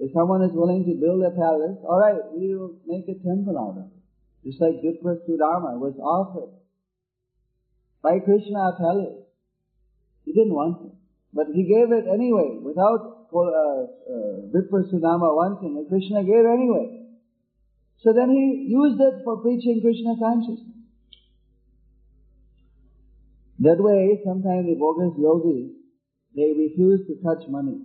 If 0.04 0.12
someone 0.12 0.44
is 0.44 0.52
willing 0.52 0.84
to 0.84 0.92
build 1.00 1.24
a 1.24 1.32
palace, 1.32 1.80
alright, 1.80 2.20
we 2.36 2.52
will 2.52 2.76
make 2.84 3.08
a 3.08 3.16
temple 3.16 3.56
out 3.56 3.80
of 3.80 3.88
it. 3.88 4.04
Just 4.44 4.60
like 4.60 4.84
Vipra 4.84 5.16
Sudama 5.24 5.80
was 5.80 5.96
offered 5.96 6.52
by 8.04 8.20
Krishna 8.20 8.68
a 8.68 8.76
palace. 8.76 9.24
He 10.28 10.36
didn't 10.36 10.52
want 10.52 10.92
it. 10.92 10.94
But 11.32 11.46
he 11.56 11.64
gave 11.64 11.88
it 11.88 12.04
anyway, 12.04 12.60
without 12.60 13.15
uh, 13.32 13.38
uh, 13.38 14.50
Vipra 14.52 14.82
Sudama 14.92 15.34
wanting 15.34 15.76
it. 15.76 15.88
Krishna 15.88 16.22
gave 16.22 16.44
anyway. 16.44 17.06
So 18.02 18.12
then 18.12 18.30
he 18.30 18.66
used 18.68 19.00
it 19.00 19.24
for 19.24 19.38
preaching 19.38 19.80
Krishna 19.82 20.16
consciousness. 20.18 20.76
That 23.60 23.80
way, 23.80 24.20
sometimes 24.24 24.66
the 24.66 24.76
bogus 24.78 25.16
yogis, 25.18 25.72
they 26.34 26.52
refuse 26.52 27.06
to 27.08 27.16
touch 27.24 27.48
money. 27.48 27.80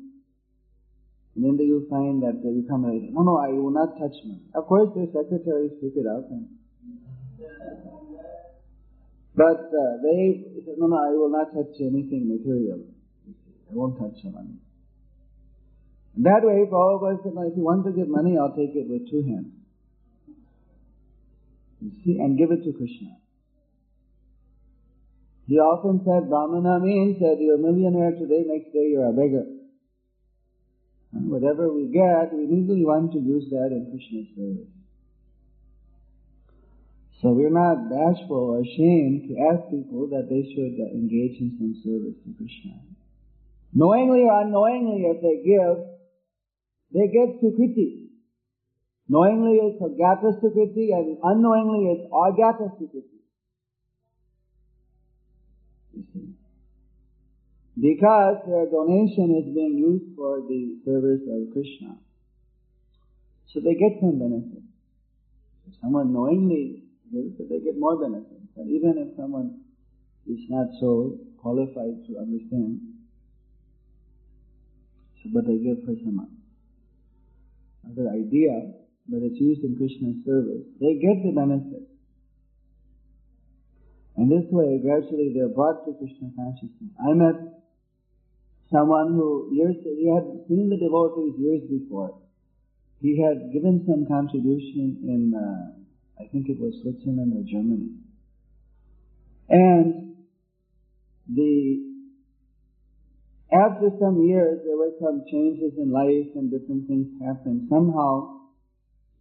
And 1.36 1.46
then 1.46 1.66
you 1.66 1.88
find 1.90 2.22
that 2.24 2.44
they 2.44 2.52
become 2.52 2.84
like, 2.84 3.10
no, 3.10 3.24
no, 3.24 3.38
I 3.38 3.50
will 3.50 3.72
not 3.72 3.98
touch 3.98 4.20
money. 4.26 4.44
Of 4.54 4.68
course, 4.68 4.90
their 4.96 5.08
secretaries 5.08 5.72
pick 5.80 5.96
it 5.96 6.06
up. 6.06 6.28
And, 6.30 6.48
but 9.34 9.72
uh, 9.72 10.04
they 10.04 10.44
say, 10.66 10.76
no, 10.78 10.88
no, 10.88 10.98
I 10.98 11.16
will 11.16 11.32
not 11.32 11.56
touch 11.56 11.80
anything 11.80 12.28
material. 12.28 12.84
I 13.72 13.74
won't 13.74 13.98
touch 13.98 14.22
money. 14.26 14.60
And 16.16 16.26
that 16.26 16.44
way, 16.44 16.66
Prabhupada 16.70 17.24
said, 17.24 17.34
no, 17.34 17.48
if 17.48 17.56
you 17.56 17.64
want 17.64 17.86
to 17.86 17.92
give 17.92 18.08
money, 18.08 18.38
I'll 18.38 18.56
take 18.56 18.76
it 18.76 18.88
with 18.88 19.10
two 19.10 19.24
hands. 19.24 19.54
You 21.82 21.92
see, 22.04 22.20
and 22.20 22.38
give 22.38 22.52
it 22.52 22.64
to 22.64 22.74
Krishna. 22.74 23.18
He 25.48 25.58
often 25.58 26.00
said, 26.06 26.30
Brahmana 26.30 26.80
means 26.80 27.20
that 27.20 27.38
you're 27.40 27.56
a 27.56 27.58
millionaire 27.58 28.12
today, 28.12 28.44
next 28.46 28.72
day 28.72 28.92
you're 28.92 29.10
a 29.10 29.12
beggar. 29.12 29.46
And 31.14 31.30
whatever 31.30 31.74
we 31.74 31.92
get, 31.92 32.32
we 32.32 32.46
immediately 32.46 32.86
want 32.86 33.12
to 33.14 33.20
use 33.20 33.50
that 33.50 33.72
in 33.72 33.92
Krishna's 33.92 34.28
service. 34.36 34.72
So 37.22 37.30
we're 37.30 37.54
not 37.54 37.90
bashful 37.90 38.58
or 38.58 38.62
ashamed 38.62 39.30
to 39.30 39.34
ask 39.52 39.70
people 39.70 40.08
that 40.10 40.26
they 40.26 40.42
should 40.56 40.74
uh, 40.82 40.90
engage 40.90 41.38
in 41.38 41.54
some 41.60 41.78
service 41.86 42.18
to 42.26 42.34
Krishna. 42.34 42.82
Knowingly 43.74 44.26
or 44.26 44.42
unknowingly, 44.42 45.06
if 45.06 45.22
they 45.22 45.44
give, 45.46 45.86
they 46.94 47.08
get 47.08 47.42
sukriti. 47.42 48.10
Knowingly 49.08 49.60
it's 49.64 49.82
agata 49.82 50.32
sukriti 50.44 50.94
and 50.94 51.18
unknowingly 51.24 51.92
it's 51.96 52.06
agata 52.12 52.72
sukriti. 52.80 53.20
Because 57.80 58.38
their 58.48 58.70
donation 58.70 59.42
is 59.42 59.54
being 59.56 59.78
used 59.80 60.16
for 60.16 60.42
the 60.42 60.78
service 60.86 61.22
of 61.28 61.54
Krishna. 61.54 61.98
So 63.48 63.60
they 63.60 63.74
get 63.76 64.00
some 64.00 64.20
benefit. 64.20 64.64
If 65.68 65.74
someone 65.82 66.14
knowingly 66.14 66.84
gives, 67.12 67.38
they 67.38 67.60
get 67.60 67.80
more 67.80 67.98
benefit. 67.98 68.40
But 68.56 68.68
even 68.68 68.96
if 68.98 69.16
someone 69.18 69.62
is 70.28 70.40
not 70.50 70.68
so 70.80 71.18
qualified 71.42 72.06
to 72.08 72.20
understand, 72.20 72.80
so, 75.24 75.30
but 75.34 75.46
they 75.48 75.58
give 75.58 75.84
for 75.86 75.96
some 76.04 76.41
other 77.86 78.10
idea, 78.10 78.74
but 79.08 79.22
it's 79.24 79.40
used 79.40 79.64
in 79.64 79.76
Krishna's 79.76 80.24
service, 80.26 80.66
they 80.80 80.96
get 81.02 81.24
the 81.24 81.34
benefit. 81.34 81.88
And 84.18 84.30
this 84.30 84.46
way, 84.52 84.80
gradually 84.84 85.34
they're 85.34 85.50
brought 85.50 85.86
to 85.86 85.94
Krishna 85.98 86.30
consciousness. 86.36 86.94
I 87.00 87.14
met 87.14 87.36
someone 88.72 89.14
who 89.14 89.50
years 89.52 89.76
he 89.84 90.08
had 90.08 90.24
seen 90.48 90.70
the 90.70 90.78
devotees 90.78 91.36
years 91.40 91.62
before. 91.70 92.18
He 93.02 93.20
had 93.20 93.52
given 93.52 93.84
some 93.88 94.06
contribution 94.06 95.02
in, 95.04 95.34
uh, 95.34 96.22
I 96.22 96.28
think 96.28 96.50
it 96.50 96.60
was 96.60 96.74
Switzerland 96.84 97.34
or 97.34 97.44
Germany, 97.50 97.98
and 99.50 100.16
the 101.28 101.91
after 103.52 103.92
some 104.00 104.24
years 104.24 104.64
there 104.66 104.78
were 104.78 104.96
some 105.00 105.24
changes 105.30 105.74
in 105.78 105.92
life 105.92 106.32
and 106.36 106.50
different 106.52 106.88
things 106.88 107.08
happened. 107.20 107.68
Somehow 107.70 108.48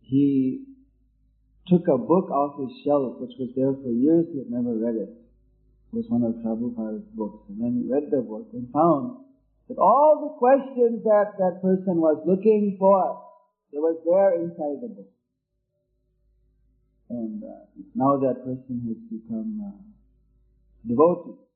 he 0.03 0.65
took 1.67 1.87
a 1.89 1.99
book 1.99 2.31
off 2.31 2.59
his 2.59 2.71
shelf, 2.85 3.19
which 3.19 3.35
was 3.39 3.51
there 3.55 3.75
for 3.75 3.91
years, 3.91 4.27
he 4.33 4.39
had 4.39 4.51
never 4.51 4.75
read 4.75 4.95
it. 4.95 5.11
It 5.91 5.95
was 5.95 6.07
one 6.09 6.23
of 6.23 6.39
Prabhupada's 6.43 7.07
books. 7.15 7.43
And 7.49 7.59
then 7.59 7.83
he 7.83 7.93
read 7.93 8.11
the 8.11 8.23
book 8.23 8.47
and 8.53 8.71
found 8.73 9.27
that 9.69 9.79
all 9.79 10.23
the 10.23 10.39
questions 10.39 11.03
that 11.03 11.35
that 11.39 11.63
person 11.63 11.99
was 11.99 12.23
looking 12.27 12.77
for, 12.79 13.23
it 13.73 13.79
was 13.79 13.99
there 14.07 14.35
inside 14.43 14.83
the 14.83 14.95
book. 14.95 15.11
And 17.11 17.43
uh, 17.43 17.67
now 17.95 18.19
that 18.19 18.45
person 18.45 18.87
has 18.87 18.99
become 19.11 19.59
uh, 19.59 19.83
devoted. 20.87 21.50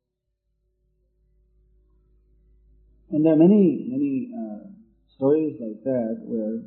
And 3.10 3.24
there 3.24 3.34
are 3.34 3.36
many, 3.36 3.86
many 3.88 4.30
uh, 4.32 4.68
stories 5.16 5.56
like 5.60 5.84
that 5.84 6.22
where 6.24 6.60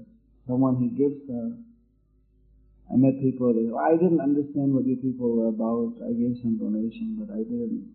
someone 0.48 0.78
he 0.78 0.90
gives 0.90 1.30
a 1.30 1.58
I 2.88 2.96
met 2.96 3.20
people 3.20 3.52
that 3.52 3.68
I 3.76 4.00
didn't 4.00 4.24
understand 4.24 4.72
what 4.72 4.88
you 4.88 4.96
people 4.96 5.36
were 5.36 5.52
about. 5.52 6.00
I 6.00 6.16
gave 6.16 6.40
some 6.40 6.56
donation, 6.56 7.20
but 7.20 7.28
I 7.36 7.44
didn't. 7.44 7.92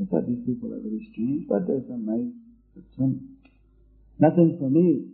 I 0.00 0.08
thought 0.08 0.24
these 0.24 0.40
people 0.48 0.72
are 0.72 0.80
very 0.80 1.04
strange, 1.12 1.44
but 1.44 1.68
there's 1.68 1.84
some 1.84 2.08
nice, 2.08 2.32
some 2.96 3.36
nothing 4.16 4.56
for 4.56 4.72
me. 4.72 5.12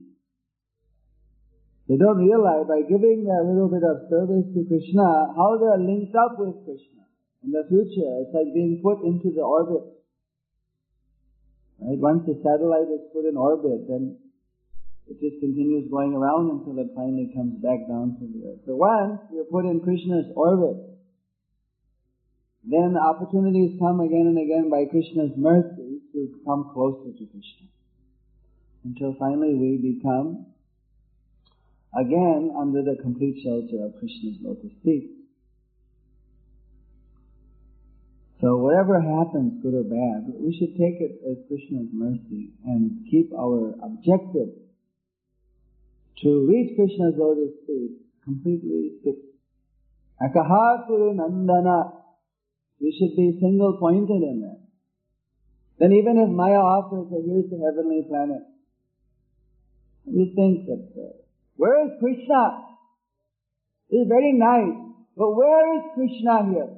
They 1.90 1.98
don't 1.98 2.22
realize 2.22 2.70
by 2.70 2.86
giving 2.86 3.26
a 3.26 3.42
little 3.42 3.66
bit 3.66 3.82
of 3.82 4.06
service 4.06 4.46
to 4.54 4.62
Krishna 4.70 5.34
how 5.34 5.58
they're 5.58 5.82
linked 5.82 6.14
up 6.14 6.38
with 6.38 6.62
Krishna. 6.62 7.02
In 7.42 7.50
the 7.50 7.66
future, 7.66 8.22
it's 8.22 8.30
like 8.30 8.54
being 8.54 8.78
put 8.78 9.02
into 9.02 9.34
the 9.34 9.42
orbit. 9.42 9.97
Right? 11.78 11.98
Once 11.98 12.26
the 12.26 12.34
satellite 12.42 12.90
is 12.90 13.06
put 13.12 13.24
in 13.24 13.36
orbit, 13.36 13.86
then 13.88 14.18
it 15.06 15.20
just 15.20 15.40
continues 15.40 15.88
going 15.90 16.12
around 16.14 16.50
until 16.50 16.78
it 16.82 16.90
finally 16.94 17.32
comes 17.34 17.56
back 17.62 17.86
down 17.88 18.18
to 18.20 18.24
the 18.28 18.50
earth. 18.50 18.60
So 18.66 18.76
once 18.76 19.20
you're 19.32 19.48
put 19.48 19.64
in 19.64 19.80
Krishna's 19.80 20.26
orbit, 20.34 20.76
then 22.64 22.96
opportunities 22.98 23.78
come 23.80 24.00
again 24.00 24.28
and 24.28 24.38
again 24.38 24.68
by 24.68 24.84
Krishna's 24.90 25.32
mercy 25.36 26.04
to 26.12 26.40
come 26.44 26.70
closer 26.74 27.16
to 27.16 27.24
Krishna. 27.24 27.72
Until 28.84 29.14
finally 29.18 29.54
we 29.54 29.78
become 29.96 30.46
again 31.96 32.52
under 32.58 32.82
the 32.82 33.00
complete 33.00 33.40
shelter 33.42 33.86
of 33.86 33.96
Krishna's 33.98 34.36
lotus 34.42 34.76
feet. 34.84 35.17
So 38.40 38.56
whatever 38.56 39.00
happens, 39.00 39.62
good 39.62 39.74
or 39.74 39.82
bad, 39.82 40.30
we 40.38 40.54
should 40.54 40.78
take 40.78 41.02
it 41.02 41.18
as 41.26 41.42
Krishna's 41.48 41.90
mercy 41.92 42.54
and 42.64 43.02
keep 43.10 43.32
our 43.34 43.74
objective 43.82 44.54
to 46.22 46.46
reach 46.46 46.76
Krishna's 46.76 47.14
lotus 47.18 47.54
feet 47.66 47.98
completely 48.22 48.98
fixed. 49.02 49.26
Akaha 50.22 50.86
Kuru 50.86 51.14
Nandana. 51.14 51.94
We 52.80 52.94
should 52.94 53.16
be 53.16 53.38
single 53.40 53.76
pointed 53.80 54.22
in 54.22 54.40
that. 54.42 54.60
Then 55.78 55.92
even 55.92 56.18
if 56.18 56.28
Maya 56.30 56.62
offers 56.62 57.10
that 57.10 57.22
here's 57.26 57.50
the 57.50 57.58
heavenly 57.58 58.02
planet, 58.08 58.42
we 60.06 60.32
think 60.34 60.66
that 60.66 60.94
uh, 60.94 61.10
Where 61.56 61.86
is 61.86 61.92
Krishna? 61.98 62.66
It's 63.90 64.08
very 64.08 64.32
nice, 64.32 64.78
but 65.16 65.34
where 65.34 65.76
is 65.76 65.82
Krishna 65.94 66.54
here? 66.54 66.70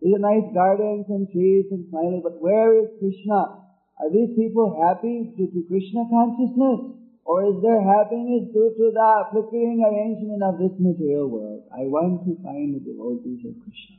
These 0.00 0.14
are 0.14 0.22
nice 0.22 0.46
gardens 0.54 1.06
and 1.08 1.26
trees 1.30 1.66
and 1.70 1.86
smiling, 1.90 2.22
but 2.22 2.40
where 2.40 2.78
is 2.78 2.88
Krishna? 2.98 3.66
Are 3.98 4.10
these 4.12 4.30
people 4.38 4.78
happy 4.78 5.34
due 5.36 5.50
to 5.50 5.60
Krishna 5.66 6.06
consciousness? 6.06 6.94
Or 7.26 7.44
is 7.44 7.60
their 7.60 7.82
happiness 7.82 8.48
due 8.54 8.72
to 8.78 8.84
the 8.94 9.10
flickering 9.32 9.84
arrangement 9.84 10.42
of 10.42 10.56
this 10.56 10.72
material 10.78 11.28
world? 11.28 11.66
I 11.74 11.84
want 11.90 12.24
to 12.24 12.32
find 12.42 12.74
the 12.74 12.80
devotees 12.80 13.44
of 13.44 13.58
Krishna. 13.60 13.98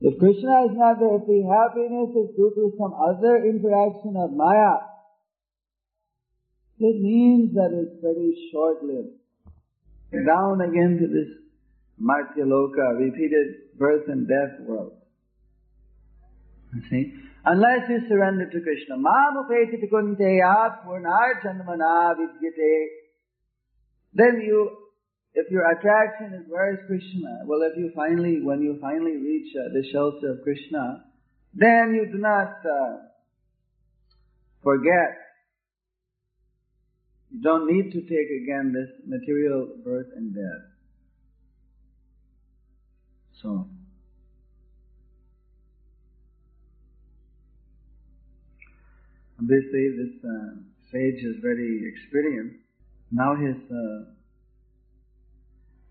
If 0.00 0.18
Krishna 0.18 0.66
is 0.70 0.74
not 0.78 0.98
there, 0.98 1.20
if 1.20 1.26
the 1.26 1.42
happiness 1.46 2.10
is 2.16 2.34
due 2.34 2.50
to 2.54 2.72
some 2.78 2.94
other 2.94 3.44
interaction 3.44 4.16
of 4.16 4.32
Maya, 4.32 4.97
it 6.80 7.00
means 7.00 7.54
that 7.54 7.70
it's 7.72 8.00
very 8.00 8.50
short-lived. 8.52 9.14
Down 10.12 10.60
again 10.60 10.98
to 11.00 11.06
this 11.06 11.28
Martyaloka, 12.00 12.98
repeated 12.98 13.76
birth 13.78 14.08
and 14.08 14.26
death 14.28 14.60
world. 14.66 14.92
You 16.74 16.82
see? 16.90 17.14
Unless 17.44 17.88
you 17.88 18.00
surrender 18.08 18.48
to 18.50 18.60
Krishna. 18.60 18.96
Mamupeti 18.96 19.80
kunteya 19.90 20.84
purnarjanmana 20.84 22.14
vidyate. 22.14 22.88
Then 24.14 24.40
you, 24.44 24.70
if 25.34 25.50
your 25.50 25.70
attraction 25.70 26.34
is 26.34 26.44
where 26.48 26.74
is 26.74 26.80
Krishna, 26.86 27.44
well 27.46 27.62
if 27.62 27.76
you 27.76 27.90
finally, 27.94 28.40
when 28.42 28.62
you 28.62 28.78
finally 28.80 29.16
reach 29.16 29.54
uh, 29.56 29.68
the 29.72 29.84
shelter 29.92 30.32
of 30.32 30.42
Krishna, 30.42 31.04
then 31.54 31.94
you 31.94 32.10
do 32.12 32.18
not 32.18 32.58
uh, 32.64 32.96
forget. 34.62 35.27
You 37.30 37.42
don't 37.42 37.66
need 37.70 37.92
to 37.92 38.00
take 38.00 38.30
again 38.42 38.72
this 38.72 38.90
material 39.06 39.68
birth 39.84 40.08
and 40.16 40.34
death. 40.34 40.64
So, 43.42 43.68
Obviously, 49.40 49.94
this 49.94 50.14
uh, 50.24 50.58
sage 50.90 51.22
is 51.22 51.36
very 51.40 51.86
experienced. 51.86 52.58
Now 53.12 53.36
his 53.36 53.56
uh, 53.70 54.10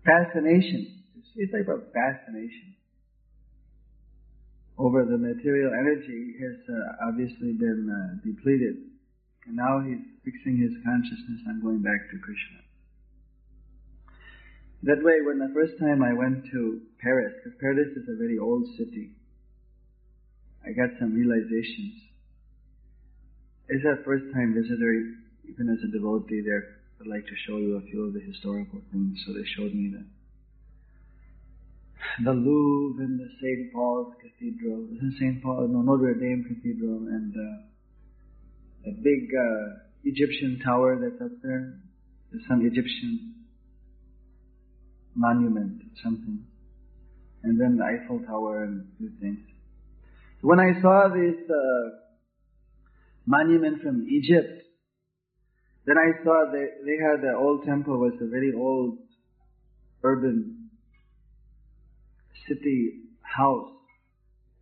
fascination, 0.04 1.02
it's 1.16 1.52
type 1.52 1.68
of 1.68 1.90
fascination 1.92 2.76
over 4.76 5.04
the 5.04 5.18
material 5.18 5.72
energy 5.72 6.34
has 6.38 6.56
uh, 6.68 7.08
obviously 7.08 7.52
been 7.52 7.88
uh, 7.88 8.20
depleted. 8.24 8.87
And 9.48 9.56
now 9.56 9.80
he's 9.80 10.04
fixing 10.24 10.60
his 10.60 10.76
consciousness 10.84 11.40
on 11.48 11.64
going 11.64 11.80
back 11.80 12.12
to 12.12 12.18
Krishna. 12.20 12.60
That 14.84 15.02
way, 15.02 15.24
when 15.24 15.40
the 15.40 15.50
first 15.56 15.80
time 15.80 16.04
I 16.04 16.12
went 16.12 16.44
to 16.52 16.80
Paris, 17.00 17.34
because 17.40 17.58
Paris 17.58 17.88
is 17.96 18.06
a 18.06 18.16
very 18.20 18.38
old 18.38 18.68
city, 18.76 19.10
I 20.62 20.70
got 20.70 20.94
some 21.00 21.16
realizations 21.16 22.08
as 23.70 23.84
a 23.84 24.02
first 24.02 24.24
time 24.32 24.54
visitor, 24.54 24.92
even 25.44 25.68
as 25.68 25.78
a 25.84 25.92
devotee 25.92 26.40
there, 26.40 26.80
I'd 27.00 27.06
like 27.06 27.26
to 27.26 27.36
show 27.46 27.58
you 27.58 27.76
a 27.76 27.82
few 27.82 28.06
of 28.06 28.14
the 28.14 28.20
historical 28.20 28.80
things. 28.90 29.22
So 29.26 29.32
they 29.32 29.44
showed 29.44 29.74
me 29.74 29.92
the 29.92 30.04
the 32.24 32.32
Louvre 32.32 33.04
and 33.04 33.20
the 33.20 33.28
St. 33.40 33.72
Paul's 33.72 34.14
Cathedral. 34.22 34.88
Is 34.96 35.18
St. 35.18 35.42
Paul, 35.42 35.68
no, 35.68 35.82
Notre 35.82 36.14
Dame 36.14 36.44
Cathedral, 36.48 37.06
and 37.08 37.34
uh, 37.36 37.62
the 38.84 38.92
big 38.92 39.30
uh, 39.34 39.78
Egyptian 40.04 40.60
tower 40.64 40.98
that's 41.00 41.20
up 41.20 41.36
there. 41.42 41.80
There's 42.30 42.44
some 42.48 42.64
Egyptian 42.64 43.34
monument, 45.14 45.82
something. 46.02 46.44
And 47.42 47.60
then 47.60 47.76
the 47.76 47.84
Eiffel 47.84 48.20
Tower 48.26 48.64
and 48.64 48.80
a 48.80 48.96
few 48.98 49.10
things. 49.20 49.38
When 50.40 50.60
I 50.60 50.80
saw 50.80 51.08
this 51.08 51.36
uh, 51.50 51.98
monument 53.28 53.82
from 53.82 54.06
Egypt. 54.08 54.62
Then 55.84 55.96
I 55.98 56.24
saw 56.24 56.46
that 56.50 56.68
they 56.84 56.96
had 56.96 57.20
the 57.20 57.36
old 57.36 57.64
temple 57.64 57.98
was 57.98 58.14
a 58.20 58.26
very 58.26 58.52
old 58.56 58.98
urban 60.02 60.70
city 62.48 62.92
house. 63.20 63.70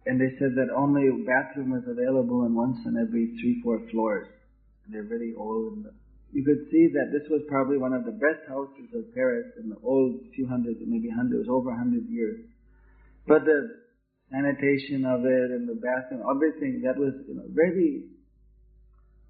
And 0.07 0.21
they 0.21 0.31
said 0.39 0.55
that 0.55 0.71
only 0.71 1.11
bathroom 1.27 1.75
was 1.75 1.83
available 1.83 2.47
in 2.47 2.55
once 2.55 2.79
in 2.87 2.95
every 2.97 3.35
three, 3.43 3.61
four 3.63 3.83
floors. 3.91 4.29
And 4.85 4.95
they're 4.95 5.11
very 5.11 5.35
old. 5.37 5.83
And 5.83 5.87
you 6.31 6.45
could 6.45 6.71
see 6.71 6.87
that 6.95 7.11
this 7.11 7.27
was 7.29 7.43
probably 7.49 7.77
one 7.77 7.93
of 7.93 8.05
the 8.05 8.15
best 8.15 8.47
houses 8.49 8.87
of 8.95 9.13
Paris 9.15 9.51
in 9.59 9.69
the 9.69 9.77
old 9.83 10.21
few 10.35 10.47
hundred, 10.47 10.79
maybe 10.87 11.11
hundred, 11.11 11.43
it 11.43 11.51
was 11.51 11.51
over 11.51 11.71
a 11.71 11.77
hundred 11.77 12.07
years. 12.09 12.39
But 13.27 13.45
the 13.45 13.83
sanitation 14.31 15.05
of 15.05 15.27
it 15.27 15.51
and 15.51 15.69
the 15.69 15.75
bathroom, 15.75 16.23
everything, 16.23 16.83
that 16.87 16.97
was 16.97 17.15
you 17.27 17.35
know, 17.35 17.47
very 17.51 18.07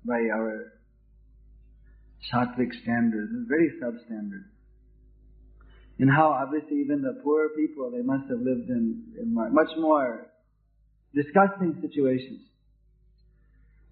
by 0.05 0.29
our 0.29 0.77
sattvic 2.29 2.73
standards, 2.83 3.33
very 3.49 3.73
substandard. 3.81 4.45
And 5.99 6.11
how 6.11 6.37
obviously 6.37 6.85
even 6.85 7.01
the 7.01 7.21
poor 7.25 7.49
people, 7.57 7.91
they 7.91 8.03
must 8.03 8.29
have 8.29 8.41
lived 8.41 8.69
in, 8.69 9.17
in 9.21 9.33
much 9.33 9.73
more 9.79 10.29
disgusting 11.17 11.81
situations. 11.81 12.45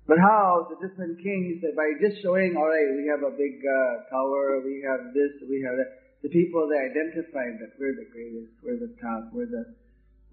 But 0.04 0.20
how 0.20 0.68
the 0.68 0.76
different 0.84 1.16
kings, 1.24 1.64
by 1.72 1.88
just 1.96 2.20
showing, 2.20 2.52
alright, 2.60 2.92
we 2.92 3.08
have 3.08 3.24
a 3.24 3.32
big 3.32 3.56
uh, 3.64 4.04
tower, 4.12 4.60
we 4.60 4.84
have 4.84 5.16
this, 5.16 5.32
we 5.48 5.64
have 5.64 5.80
that, 5.80 5.90
the 6.20 6.28
people 6.28 6.68
they 6.68 6.76
identified 6.76 7.56
that 7.64 7.72
we're 7.80 7.96
the 7.96 8.04
greatest, 8.12 8.52
we're 8.60 8.76
the 8.76 8.92
top, 9.00 9.32
we're 9.32 9.48
the, 9.48 9.64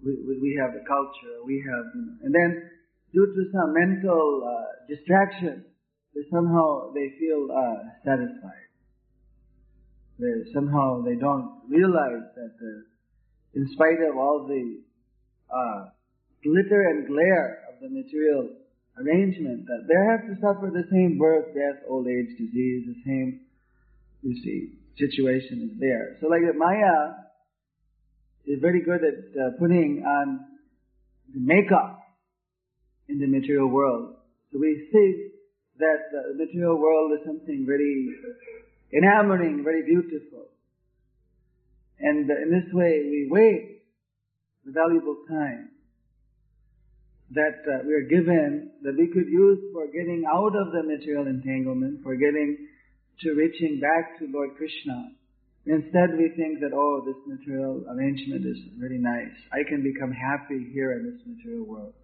we, 0.04 0.12
we 0.36 0.52
have 0.60 0.76
the 0.76 0.84
culture, 0.84 1.40
we 1.48 1.64
have, 1.64 1.84
you 1.96 2.04
know, 2.04 2.16
and 2.28 2.32
then 2.36 2.50
due 3.16 3.24
to 3.24 3.42
some 3.48 3.72
mental 3.72 4.44
uh, 4.44 4.84
distraction, 4.92 5.64
they 6.12 6.28
somehow 6.28 6.92
they 6.92 7.08
feel 7.16 7.48
uh, 7.48 7.80
satisfied. 8.04 8.68
They 10.20 10.52
somehow 10.52 11.00
they 11.00 11.16
don't 11.16 11.64
realize 11.68 12.28
that 12.36 12.54
uh, 12.60 13.56
in 13.56 13.64
spite 13.72 14.04
of 14.04 14.16
all 14.16 14.44
the 14.44 14.84
uh, 15.48 15.88
glitter 16.42 16.82
and 16.88 17.06
glare 17.06 17.64
of 17.68 17.80
the 17.80 17.88
material 17.88 18.48
arrangement, 18.98 19.66
that 19.66 19.86
they 19.88 20.00
have 20.10 20.26
to 20.28 20.34
suffer 20.40 20.70
the 20.70 20.84
same 20.90 21.18
birth, 21.18 21.54
death, 21.54 21.82
old 21.88 22.06
age, 22.06 22.36
disease, 22.38 22.84
the 22.86 23.00
same, 23.06 23.40
you 24.22 24.34
see, 24.42 24.78
situation 24.98 25.70
is 25.72 25.80
there. 25.80 26.18
So 26.20 26.28
like 26.28 26.42
Maya 26.56 27.14
is 28.46 28.60
very 28.60 28.82
good 28.82 29.00
at 29.02 29.18
uh, 29.40 29.50
putting 29.58 30.04
on 30.06 30.44
the 31.32 31.40
makeup 31.40 32.00
in 33.08 33.18
the 33.18 33.26
material 33.26 33.68
world. 33.68 34.14
So 34.52 34.58
we 34.58 34.88
see 34.92 35.28
that 35.78 36.12
the 36.12 36.44
material 36.44 36.78
world 36.78 37.12
is 37.18 37.26
something 37.26 37.64
very 37.66 38.10
enamoring, 38.92 39.64
very 39.64 39.82
beautiful. 39.82 40.48
And 41.98 42.28
in 42.28 42.50
this 42.50 42.72
way, 42.74 43.00
we 43.08 43.28
waste 43.30 43.82
the 44.66 44.72
valuable 44.72 45.16
time 45.28 45.71
that 47.34 47.64
uh, 47.64 47.84
we 47.86 47.94
are 47.94 48.08
given 48.08 48.70
that 48.82 48.96
we 48.96 49.06
could 49.08 49.28
use 49.28 49.58
for 49.72 49.86
getting 49.86 50.24
out 50.30 50.54
of 50.56 50.72
the 50.72 50.82
material 50.82 51.26
entanglement, 51.26 52.02
for 52.02 52.14
getting 52.16 52.68
to 53.20 53.32
reaching 53.34 53.80
back 53.80 54.18
to 54.18 54.26
Lord 54.32 54.50
Krishna. 54.56 55.12
Instead, 55.64 56.18
we 56.18 56.28
think 56.36 56.60
that, 56.60 56.72
oh, 56.74 57.02
this 57.06 57.16
material 57.26 57.84
arrangement 57.88 58.44
is 58.44 58.58
really 58.78 58.98
nice. 58.98 59.32
I 59.52 59.62
can 59.68 59.82
become 59.82 60.10
happy 60.10 60.70
here 60.72 60.92
in 60.92 61.04
this 61.06 61.20
material 61.24 61.64
world. 61.64 61.94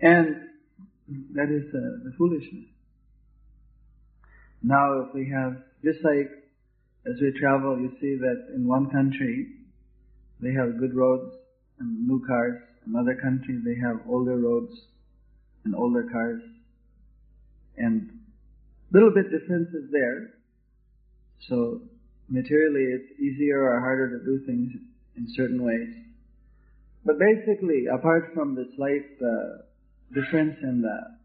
And 0.00 0.48
that 1.34 1.50
is 1.50 1.68
uh, 1.74 2.04
the 2.04 2.12
foolishness. 2.18 2.66
Now, 4.62 5.06
if 5.06 5.14
we 5.14 5.30
have, 5.30 5.62
just 5.84 6.04
like 6.04 6.30
as 7.06 7.14
we 7.20 7.32
travel, 7.38 7.78
you 7.78 7.90
see 8.00 8.16
that 8.20 8.54
in 8.54 8.66
one 8.66 8.90
country 8.90 9.46
they 10.40 10.52
have 10.52 10.78
good 10.78 10.94
roads 10.94 11.32
and 11.78 12.06
new 12.06 12.22
cars. 12.26 12.60
In 12.90 12.96
other 12.98 13.14
countries 13.14 13.62
they 13.64 13.76
have 13.76 14.00
older 14.08 14.36
roads 14.36 14.72
and 15.64 15.74
older 15.76 16.08
cars. 16.10 16.42
And 17.76 18.10
little 18.92 19.12
bit 19.14 19.30
differences 19.30 19.90
there. 19.92 20.30
So 21.48 21.82
materially 22.28 22.82
it's 22.82 23.20
easier 23.20 23.62
or 23.62 23.78
harder 23.78 24.18
to 24.18 24.24
do 24.24 24.44
things 24.44 24.72
in 25.16 25.28
certain 25.36 25.62
ways. 25.62 25.94
But 27.04 27.16
basically, 27.18 27.86
apart 27.86 28.32
from 28.34 28.56
the 28.56 28.68
slight 28.76 29.06
uh, 29.22 29.62
difference 30.12 30.56
in 30.62 30.82
the 30.82 31.20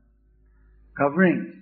coverings. 0.98 1.54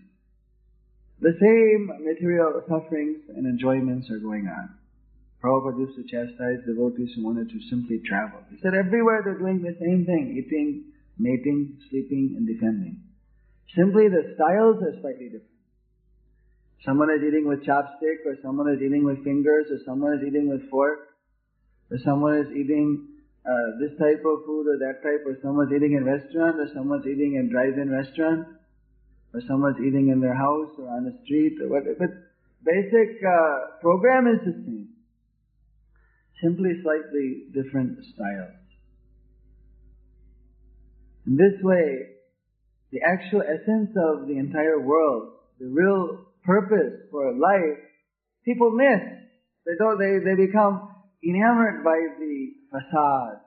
The 1.22 1.34
same 1.40 2.04
material 2.04 2.62
sufferings 2.68 3.20
and 3.36 3.46
enjoyments 3.46 4.10
are 4.10 4.20
going 4.20 4.48
on. 4.48 4.76
Prabhupada 5.44 5.80
used 5.80 6.00
to 6.00 6.08
chastise 6.08 6.64
devotees 6.66 7.12
who 7.16 7.26
wanted 7.26 7.50
to 7.50 7.60
simply 7.70 8.00
travel. 8.08 8.40
He 8.50 8.58
said 8.64 8.74
everywhere 8.74 9.22
they're 9.26 9.38
doing 9.38 9.60
the 9.60 9.76
same 9.76 10.06
thing, 10.08 10.40
eating 10.40 10.94
mating, 11.18 11.78
sleeping, 11.90 12.36
and 12.38 12.48
defending. 12.48 13.04
Simply 13.76 14.08
the 14.10 14.34
styles 14.36 14.82
are 14.82 14.96
slightly 15.02 15.30
different. 15.30 15.50
Someone 16.86 17.10
is 17.12 17.24
eating 17.24 17.48
with 17.48 17.64
chopstick, 17.64 18.26
or 18.26 18.36
someone 18.42 18.70
is 18.74 18.82
eating 18.82 19.04
with 19.04 19.24
fingers, 19.24 19.66
or 19.72 19.80
someone 19.86 20.14
is 20.20 20.24
eating 20.28 20.50
with 20.50 20.70
fork, 20.70 21.16
or 21.92 21.98
someone 22.04 22.38
is 22.38 22.52
eating 22.52 23.08
uh, 23.46 23.68
this 23.80 23.92
type 24.00 24.24
of 24.26 24.46
food 24.46 24.68
or 24.68 24.78
that 24.80 25.04
type, 25.04 25.24
or 25.26 25.38
someone's 25.42 25.72
eating 25.72 25.94
in 25.94 26.04
restaurant, 26.04 26.60
or 26.60 26.68
someone's 26.74 27.06
eating 27.06 27.36
in 27.36 27.50
drive-in 27.50 27.90
restaurant, 27.90 28.48
or 29.34 29.42
someone's 29.48 29.80
eating 29.80 30.10
in 30.10 30.20
their 30.20 30.36
house 30.36 30.72
or 30.78 30.90
on 30.90 31.06
the 31.06 31.16
street, 31.24 31.56
or. 31.64 31.82
But 31.82 32.12
basic 32.64 33.20
uh, 33.24 33.80
program 33.82 34.28
is 34.28 34.40
the 34.46 34.54
same. 34.66 34.93
Simply 36.42 36.72
slightly 36.82 37.46
different 37.54 38.00
styles. 38.14 38.52
In 41.26 41.38
this 41.38 41.62
way, 41.62 42.14
the 42.92 43.00
actual 43.02 43.42
essence 43.42 43.90
of 43.96 44.28
the 44.28 44.38
entire 44.38 44.80
world, 44.80 45.34
the 45.60 45.68
real 45.68 46.26
purpose 46.44 47.08
for 47.12 47.34
life, 47.34 47.80
people 48.46 48.72
miss. 48.72 49.02
They 49.66 49.72
don't, 49.80 49.98
they, 49.98 50.20
they 50.24 50.36
become 50.36 50.90
enamored 51.24 51.84
by 51.84 51.98
the 52.20 52.52
facade, 52.70 53.40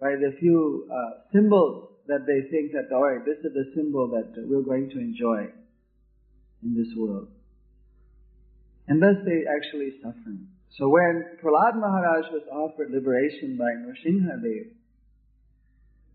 by 0.00 0.10
the 0.10 0.36
few 0.38 0.88
uh, 0.90 1.28
symbols 1.32 1.88
that 2.06 2.24
they 2.26 2.48
think 2.50 2.72
that, 2.72 2.94
alright, 2.94 3.24
this 3.24 3.38
is 3.38 3.52
the 3.52 3.72
symbol 3.74 4.08
that 4.08 4.32
we're 4.48 4.62
going 4.62 4.88
to 4.90 4.98
enjoy 4.98 5.48
in 6.62 6.74
this 6.74 6.94
world. 6.96 7.28
And 8.86 9.02
thus 9.02 9.16
they 9.24 9.42
actually 9.50 9.98
suffer. 10.00 10.36
So 10.78 10.88
when 10.88 11.24
Prahlad 11.42 11.80
Maharaj 11.80 12.26
was 12.32 12.44
offered 12.52 12.90
liberation 12.92 13.56
by 13.56 13.72
Nrsimhadev, 13.80 14.76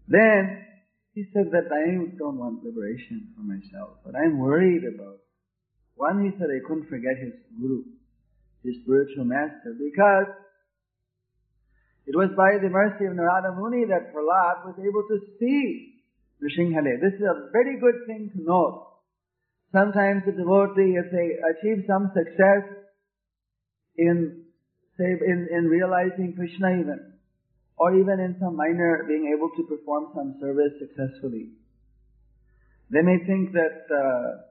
then 0.07 0.65
he 1.13 1.25
said 1.33 1.49
that 1.51 1.65
I 1.73 1.97
don't 2.17 2.37
want 2.37 2.63
liberation 2.63 3.33
for 3.35 3.41
myself, 3.41 3.97
but 4.05 4.13
I'm 4.15 4.37
worried 4.37 4.83
about. 4.85 5.17
One, 5.95 6.23
he 6.23 6.31
said 6.37 6.47
I 6.49 6.61
couldn't 6.67 6.89
forget 6.89 7.17
his 7.17 7.33
guru, 7.59 7.83
his 8.63 8.75
spiritual 8.83 9.25
master, 9.25 9.73
because 9.77 10.29
it 12.05 12.15
was 12.15 12.29
by 12.37 12.61
the 12.61 12.69
mercy 12.69 13.05
of 13.05 13.15
Narada 13.15 13.53
Muni 13.57 13.85
that 13.89 14.13
Prahlad 14.13 14.65
was 14.65 14.77
able 14.77 15.05
to 15.09 15.17
see 15.39 16.05
Nrsimhadev. 16.41 17.01
This 17.01 17.17
is 17.17 17.25
a 17.25 17.49
very 17.51 17.79
good 17.79 18.05
thing 18.05 18.29
to 18.35 18.43
note. 18.43 18.87
Sometimes 19.71 20.23
the 20.25 20.33
devotee, 20.33 20.97
if 21.01 21.09
they 21.09 21.37
achieve 21.49 21.85
some 21.87 22.11
success 22.13 22.65
in, 23.97 24.45
say, 25.01 25.17
in, 25.25 25.49
in 25.49 25.65
realizing 25.65 26.33
Krishna 26.37 26.77
even, 26.77 27.13
or 27.77 27.97
even 27.97 28.21
in 28.21 28.37
some 28.39 28.55
minor 28.55 29.05
being 29.07 29.33
able 29.33 29.49
to 29.57 29.63
perform 29.65 30.13
some 30.13 30.37
service 30.39 30.77
successfully. 30.77 31.57
They 32.91 33.01
may 33.01 33.17
think 33.25 33.53
that 33.53 33.89
uh, 33.89 34.45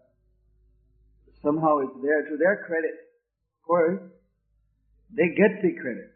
somehow 1.43 1.79
it's 1.87 2.03
there 2.03 2.27
to 2.27 2.37
their 2.37 2.65
credit. 2.67 2.99
Of 2.99 3.67
course, 3.67 4.01
they 5.15 5.29
get 5.39 5.63
the 5.63 5.79
credit. 5.79 6.11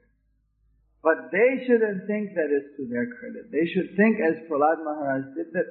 But 1.05 1.31
they 1.31 1.63
shouldn't 1.67 2.09
think 2.09 2.35
that 2.35 2.49
it's 2.49 2.75
to 2.81 2.89
their 2.89 3.07
credit. 3.07 3.53
They 3.53 3.69
should 3.71 3.95
think 3.95 4.19
as 4.25 4.49
Prahlad 4.49 4.83
Maharaj 4.83 5.37
did 5.37 5.53
that 5.53 5.69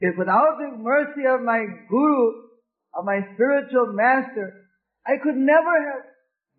if 0.00 0.18
without 0.18 0.58
the 0.58 0.76
mercy 0.76 1.24
of 1.24 1.40
my 1.40 1.64
guru, 1.88 2.50
of 2.92 3.04
my 3.04 3.20
spiritual 3.34 3.94
master, 3.94 4.66
I 5.06 5.22
could 5.22 5.36
never 5.36 5.74
have 5.92 6.02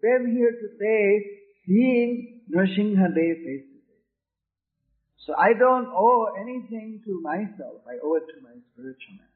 been 0.02 0.36
here 0.36 0.52
today 0.52 1.26
seeing 1.66 2.42
Nrsimhadev 2.54 3.44
face 3.44 3.68
to 3.68 3.80
face. 3.86 4.08
so 5.26 5.34
I 5.38 5.54
don't 5.58 5.88
owe 5.88 6.34
anything 6.40 7.02
to 7.06 7.22
myself. 7.22 7.82
I 7.88 8.00
owe 8.04 8.16
it 8.16 8.26
to 8.34 8.42
my 8.42 8.56
spiritual 8.74 9.16
master. 9.18 9.34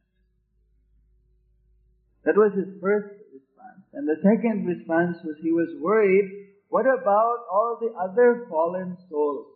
That 2.25 2.37
was 2.37 2.53
his 2.53 2.79
first 2.79 3.09
response. 3.33 3.83
And 3.93 4.07
the 4.07 4.21
second 4.21 4.65
response 4.65 5.17
was 5.23 5.35
he 5.41 5.51
was 5.51 5.69
worried, 5.81 6.49
what 6.69 6.85
about 6.85 7.45
all 7.51 7.77
the 7.81 7.91
other 7.99 8.47
fallen 8.49 8.97
souls 9.09 9.47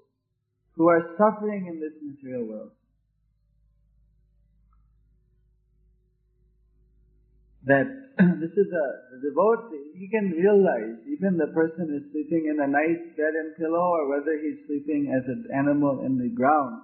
who 0.76 0.90
are 0.90 1.16
suffering 1.18 1.68
in 1.68 1.80
this 1.80 1.94
material 2.02 2.46
world? 2.46 2.72
that 7.66 7.88
this 8.40 8.56
is 8.56 8.70
a 8.72 8.88
devotee, 9.20 9.92
he 10.00 10.08
can 10.08 10.32
realize 10.32 11.04
even 11.04 11.36
the 11.36 11.52
person 11.52 11.92
is 11.92 12.08
sleeping 12.16 12.48
in 12.48 12.64
a 12.64 12.68
nice 12.68 13.04
bed 13.20 13.36
and 13.36 13.56
pillow 13.60 13.92
or 13.92 14.08
whether 14.08 14.40
he's 14.40 14.64
sleeping 14.68 15.12
as 15.12 15.28
an 15.28 15.52
animal 15.52 16.00
in 16.06 16.16
the 16.16 16.32
ground. 16.32 16.80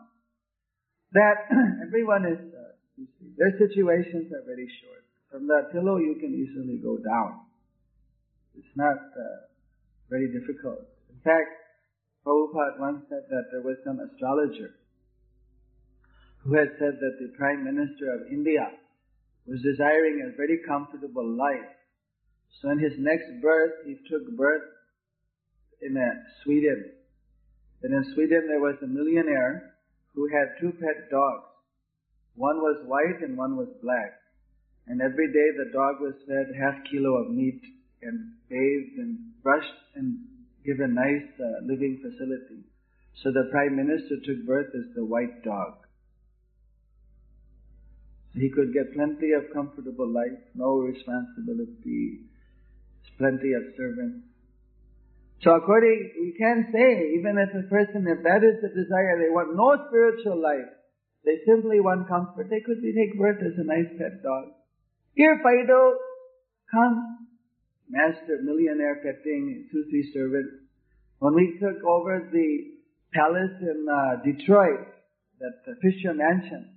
That 1.14 1.48
everyone 1.88 2.28
is, 2.28 2.42
uh, 2.52 2.76
their 3.40 3.56
situations 3.56 4.28
are 4.36 4.44
very 4.44 4.68
short. 4.84 5.08
From 5.32 5.48
the 5.48 5.72
pillow 5.72 6.04
you 6.04 6.20
can 6.20 6.36
easily 6.36 6.84
go 6.84 7.00
down. 7.00 7.48
It's 8.60 8.76
not 8.76 9.00
uh, 9.00 9.48
very 10.10 10.28
difficult. 10.36 10.84
In 11.08 11.20
fact, 11.24 11.48
Prabhupada 12.28 12.80
once 12.80 13.08
said 13.08 13.24
that 13.32 13.48
there 13.56 13.64
was 13.64 13.80
some 13.88 14.04
astrologer 14.04 14.76
who 16.44 16.60
had 16.60 16.76
said 16.76 17.00
that 17.00 17.16
the 17.24 17.32
Prime 17.38 17.64
Minister 17.64 18.20
of 18.20 18.28
India 18.28 18.68
was 19.48 19.62
desiring 19.62 20.22
a 20.22 20.36
very 20.38 20.60
comfortable 20.68 21.26
life. 21.26 21.72
So 22.62 22.70
in 22.70 22.80
his 22.80 22.94
next 22.98 23.42
birth, 23.42 23.86
he 23.86 23.98
took 24.10 24.38
birth 24.38 24.68
in 25.82 25.98
uh, 25.98 26.04
Sweden. 26.44 26.92
And 27.84 27.94
in 27.94 28.14
Sweden 28.14 28.46
there 28.48 28.60
was 28.60 28.78
a 28.84 28.88
millionaire 28.88 29.74
who 30.14 30.28
had 30.30 30.60
two 30.60 30.72
pet 30.78 31.10
dogs. 31.10 31.50
One 32.36 32.58
was 32.58 32.86
white 32.86 33.22
and 33.22 33.38
one 33.38 33.58
was 33.58 33.68
black. 33.82 34.14
And 34.88 35.02
every 35.02 35.28
day 35.34 35.50
the 35.58 35.72
dog 35.74 36.02
was 36.02 36.14
fed 36.28 36.54
half 36.58 36.84
kilo 36.90 37.22
of 37.22 37.32
meat 37.32 37.62
and 38.02 38.34
bathed 38.50 38.98
and 38.98 39.18
brushed 39.44 39.82
and 39.96 40.20
given 40.66 40.94
nice 40.94 41.30
uh, 41.40 41.66
living 41.66 42.02
facility. 42.02 42.66
So 43.24 43.32
the 43.32 43.50
prime 43.52 43.76
minister 43.76 44.18
took 44.26 44.46
birth 44.46 44.70
as 44.74 44.96
the 44.96 45.06
white 45.06 45.44
dog. 45.44 45.81
He 48.34 48.50
could 48.50 48.74
get 48.74 48.94
plenty 48.94 49.34
of 49.34 49.52
comfortable 49.54 50.08
life, 50.08 50.40
no 50.56 50.80
responsibility, 50.80 52.32
plenty 53.18 53.54
of 53.54 53.64
servants. 53.76 54.26
So 55.44 55.52
according, 55.56 56.12
we 56.22 56.34
can 56.38 56.70
say, 56.72 57.18
even 57.18 57.36
if 57.38 57.50
a 57.50 57.68
person, 57.68 58.08
if 58.08 58.24
that 58.24 58.46
is 58.46 58.62
the 58.62 58.70
desire, 58.70 59.18
they 59.20 59.34
want 59.34 59.58
no 59.58 59.76
spiritual 59.90 60.42
life, 60.42 60.70
they 61.26 61.42
simply 61.46 61.82
want 61.82 62.08
comfort, 62.08 62.50
they 62.50 62.62
could 62.62 62.82
take 62.82 63.18
birth 63.18 63.42
as 63.42 63.58
a 63.58 63.66
nice 63.66 63.90
pet 63.98 64.24
dog. 64.24 64.54
Here, 65.16 65.40
Fido, 65.44 65.98
come. 66.72 67.28
Master, 67.90 68.40
millionaire 68.42 69.04
petting, 69.04 69.68
two, 69.70 69.84
three 69.90 70.10
servants. 70.14 70.64
When 71.20 71.36
we 71.36 71.60
took 71.60 71.84
over 71.84 72.30
the 72.32 72.72
palace 73.14 73.60
in 73.60 73.86
uh, 73.92 74.24
Detroit, 74.24 74.88
that 75.40 75.60
uh, 75.68 75.76
Fisher 75.82 76.14
Mansion, 76.14 76.70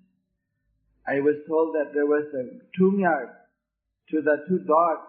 I 1.07 1.21
was 1.21 1.37
told 1.47 1.75
that 1.75 1.93
there 1.93 2.07
was 2.07 2.25
a 2.33 2.45
tomb 2.79 3.01
yard 3.01 3.29
to 4.11 4.23
the 4.23 4.45
two 4.49 4.59
dogs 4.65 5.07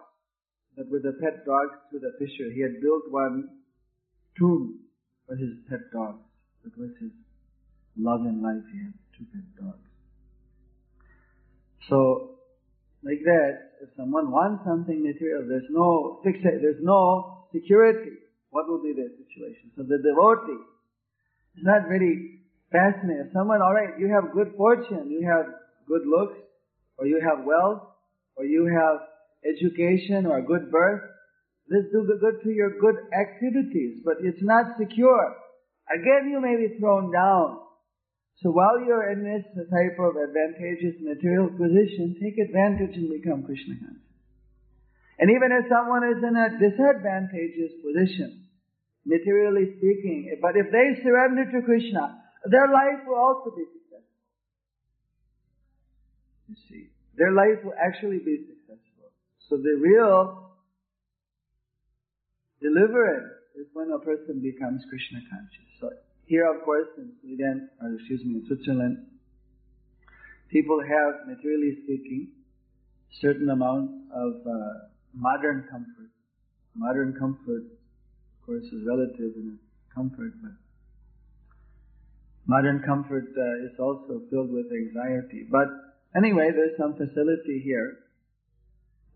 that 0.76 0.90
were 0.90 1.00
the 1.00 1.16
pet 1.20 1.44
dogs 1.46 1.76
to 1.92 1.98
the 1.98 2.12
Fisher. 2.18 2.52
He 2.52 2.60
had 2.60 2.80
built 2.82 3.04
one 3.10 3.48
tomb 4.38 4.80
for 5.26 5.36
his 5.36 5.56
pet 5.68 5.80
dogs. 5.92 6.20
That 6.64 6.76
was 6.78 6.90
his 7.00 7.12
love 7.96 8.20
in 8.26 8.42
life. 8.42 8.62
He 8.72 8.78
had 8.78 8.92
two 9.16 9.24
pet 9.32 9.64
dogs. 9.64 9.86
So, 11.88 12.40
like 13.02 13.22
that, 13.24 13.80
if 13.82 13.88
someone 13.96 14.30
wants 14.30 14.64
something 14.64 15.02
material, 15.02 15.46
there's 15.48 15.70
no 15.70 16.20
fix 16.24 16.38
there's 16.42 16.82
no 16.82 17.48
security. 17.54 18.20
What 18.50 18.68
will 18.68 18.82
be 18.82 18.92
their 18.92 19.12
situation? 19.16 19.70
So 19.76 19.82
the 19.82 19.98
devotee 19.98 20.60
is 21.56 21.64
not 21.64 21.88
very 21.88 22.40
fascinated. 22.72 23.28
If 23.28 23.32
someone, 23.32 23.62
alright, 23.62 23.98
you 23.98 24.08
have 24.08 24.32
good 24.32 24.52
fortune, 24.56 25.10
you 25.10 25.28
have 25.28 25.46
good 25.86 26.02
looks, 26.06 26.38
or 26.98 27.06
you 27.06 27.20
have 27.20 27.44
wealth, 27.44 27.82
or 28.36 28.44
you 28.44 28.66
have 28.66 29.00
education 29.46 30.26
or 30.26 30.42
good 30.42 30.70
birth. 30.70 31.02
This 31.68 31.84
do 31.90 32.06
good 32.06 32.42
to 32.44 32.50
your 32.50 32.78
good 32.78 32.96
activities, 33.10 34.02
but 34.04 34.16
it's 34.22 34.42
not 34.42 34.78
secure. 34.78 35.36
Again, 35.90 36.30
you 36.30 36.40
may 36.40 36.56
be 36.56 36.78
thrown 36.78 37.12
down. 37.12 37.58
So 38.42 38.50
while 38.50 38.78
you're 38.84 39.10
in 39.10 39.24
this 39.24 39.42
type 39.70 39.98
of 39.98 40.14
advantageous 40.14 41.00
material 41.00 41.48
position, 41.48 42.20
take 42.20 42.38
advantage 42.38 42.94
and 42.94 43.10
become 43.10 43.42
Krishna 43.42 43.74
conscious. 43.80 44.06
And 45.18 45.30
even 45.32 45.48
if 45.56 45.64
someone 45.72 46.04
is 46.04 46.20
in 46.20 46.36
a 46.36 46.52
disadvantageous 46.60 47.80
position, 47.80 48.44
materially 49.06 49.80
speaking, 49.80 50.36
but 50.42 50.58
if 50.60 50.68
they 50.68 51.00
surrender 51.00 51.48
to 51.50 51.64
Krishna, 51.64 52.20
their 52.44 52.68
life 52.68 53.08
will 53.08 53.16
also 53.16 53.56
be 53.56 53.64
you 56.48 56.56
see. 56.68 56.88
Their 57.16 57.32
life 57.32 57.64
will 57.64 57.74
actually 57.80 58.18
be 58.18 58.44
successful. 58.46 59.10
So 59.48 59.56
the 59.56 59.78
real 59.80 60.52
deliverance 62.60 63.32
is 63.56 63.66
when 63.72 63.90
a 63.90 63.98
person 63.98 64.40
becomes 64.42 64.84
Krishna 64.88 65.20
conscious. 65.30 65.70
So 65.80 65.90
here, 66.26 66.44
of 66.50 66.64
course, 66.64 66.88
in 66.98 67.12
Sweden, 67.20 67.70
or 67.80 67.94
excuse 67.94 68.24
me, 68.24 68.40
in 68.40 68.46
Switzerland, 68.46 68.98
people 70.50 70.80
have, 70.80 71.26
materially 71.26 71.78
speaking, 71.84 72.28
certain 73.20 73.50
amount 73.50 73.90
of 74.12 74.32
uh, 74.46 74.90
modern 75.14 75.64
comfort. 75.70 76.10
Modern 76.74 77.14
comfort, 77.18 77.64
of 77.64 78.46
course, 78.46 78.64
is 78.64 78.84
relative 78.86 79.32
in 79.36 79.58
comfort, 79.94 80.32
but 80.42 80.52
modern 82.46 82.82
comfort 82.84 83.24
uh, 83.32 83.64
is 83.64 83.72
also 83.78 84.20
filled 84.30 84.52
with 84.52 84.66
anxiety. 84.70 85.46
But 85.50 85.68
anyway, 86.14 86.50
there's 86.54 86.76
some 86.78 86.92
facility 86.94 87.62
here. 87.64 87.98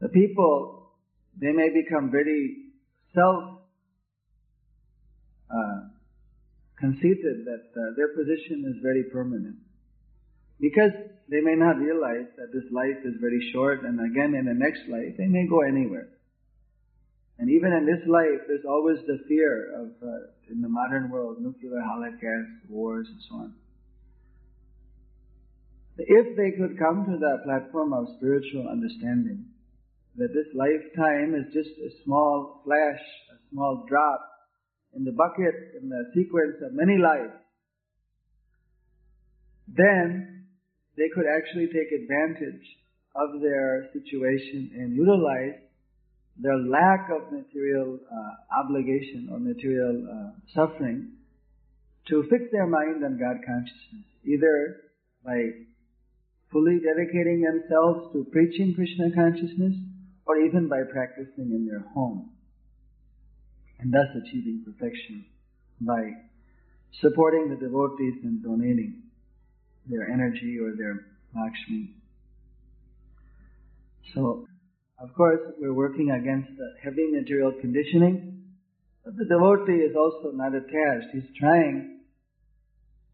The 0.00 0.08
people, 0.08 0.92
they 1.38 1.52
may 1.52 1.68
become 1.68 2.10
very 2.10 2.56
self 3.14 3.60
uh, 5.50 5.80
conceited 6.78 7.44
that 7.44 7.68
uh, 7.76 7.94
their 7.96 8.08
position 8.16 8.64
is 8.66 8.82
very 8.82 9.04
permanent. 9.12 9.56
Because 10.60 10.92
they 11.28 11.40
may 11.40 11.54
not 11.54 11.78
realize 11.78 12.28
that 12.36 12.52
this 12.52 12.64
life 12.72 13.04
is 13.04 13.14
very 13.20 13.50
short 13.52 13.82
and 13.82 13.98
again 14.00 14.34
in 14.34 14.44
the 14.44 14.54
next 14.54 14.88
life 14.88 15.16
they 15.16 15.26
may 15.26 15.46
go 15.48 15.60
anywhere. 15.60 16.08
And 17.40 17.48
even 17.48 17.72
in 17.72 17.86
this 17.86 18.04
life, 18.06 18.44
there's 18.46 18.66
always 18.68 18.98
the 19.06 19.18
fear 19.26 19.72
of, 19.72 19.88
uh, 20.02 20.52
in 20.52 20.60
the 20.60 20.68
modern 20.68 21.08
world, 21.10 21.40
nuclear 21.40 21.80
holocaust, 21.80 22.68
wars, 22.68 23.08
and 23.08 23.20
so 23.28 23.34
on. 23.36 23.54
If 26.06 26.36
they 26.36 26.56
could 26.56 26.78
come 26.78 27.04
to 27.06 27.18
that 27.18 27.44
platform 27.44 27.92
of 27.92 28.16
spiritual 28.16 28.68
understanding, 28.68 29.46
that 30.16 30.32
this 30.32 30.48
lifetime 30.54 31.34
is 31.34 31.52
just 31.52 31.70
a 31.78 31.90
small 32.04 32.62
flash, 32.64 33.00
a 33.32 33.36
small 33.50 33.84
drop 33.88 34.20
in 34.94 35.04
the 35.04 35.12
bucket, 35.12 35.54
in 35.80 35.88
the 35.88 36.10
sequence 36.14 36.56
of 36.64 36.72
many 36.72 36.98
lives, 36.98 37.32
then 39.68 40.46
they 40.96 41.08
could 41.14 41.26
actually 41.26 41.66
take 41.66 41.92
advantage 41.92 42.66
of 43.14 43.40
their 43.40 43.88
situation 43.92 44.70
and 44.74 44.96
utilize 44.96 45.60
their 46.36 46.58
lack 46.58 47.08
of 47.10 47.32
material 47.32 47.98
uh, 48.10 48.60
obligation 48.64 49.28
or 49.30 49.38
material 49.38 50.06
uh, 50.08 50.30
suffering 50.54 51.12
to 52.08 52.24
fix 52.30 52.44
their 52.50 52.66
mind 52.66 53.04
on 53.04 53.18
God 53.18 53.36
consciousness, 53.46 54.06
either 54.24 54.90
by 55.24 55.36
fully 56.52 56.80
dedicating 56.80 57.42
themselves 57.42 58.12
to 58.12 58.26
preaching 58.32 58.74
Krishna 58.74 59.10
consciousness 59.14 59.74
or 60.26 60.40
even 60.40 60.68
by 60.68 60.82
practicing 60.90 61.50
in 61.50 61.66
their 61.66 61.84
home 61.94 62.30
and 63.78 63.92
thus 63.92 64.08
achieving 64.16 64.62
perfection 64.64 65.24
by 65.80 66.10
supporting 67.00 67.48
the 67.48 67.56
devotees 67.56 68.14
and 68.24 68.42
donating 68.42 69.02
their 69.86 70.10
energy 70.10 70.58
or 70.60 70.76
their 70.76 71.06
Lakshmi. 71.34 71.94
So, 74.14 74.46
of 74.98 75.14
course, 75.14 75.40
we're 75.58 75.72
working 75.72 76.10
against 76.10 76.50
the 76.58 76.74
heavy 76.82 77.10
material 77.10 77.52
conditioning, 77.60 78.42
but 79.04 79.16
the 79.16 79.24
devotee 79.24 79.80
is 79.80 79.96
also 79.96 80.32
not 80.34 80.54
attached. 80.54 81.08
He's 81.12 81.30
trying 81.38 82.00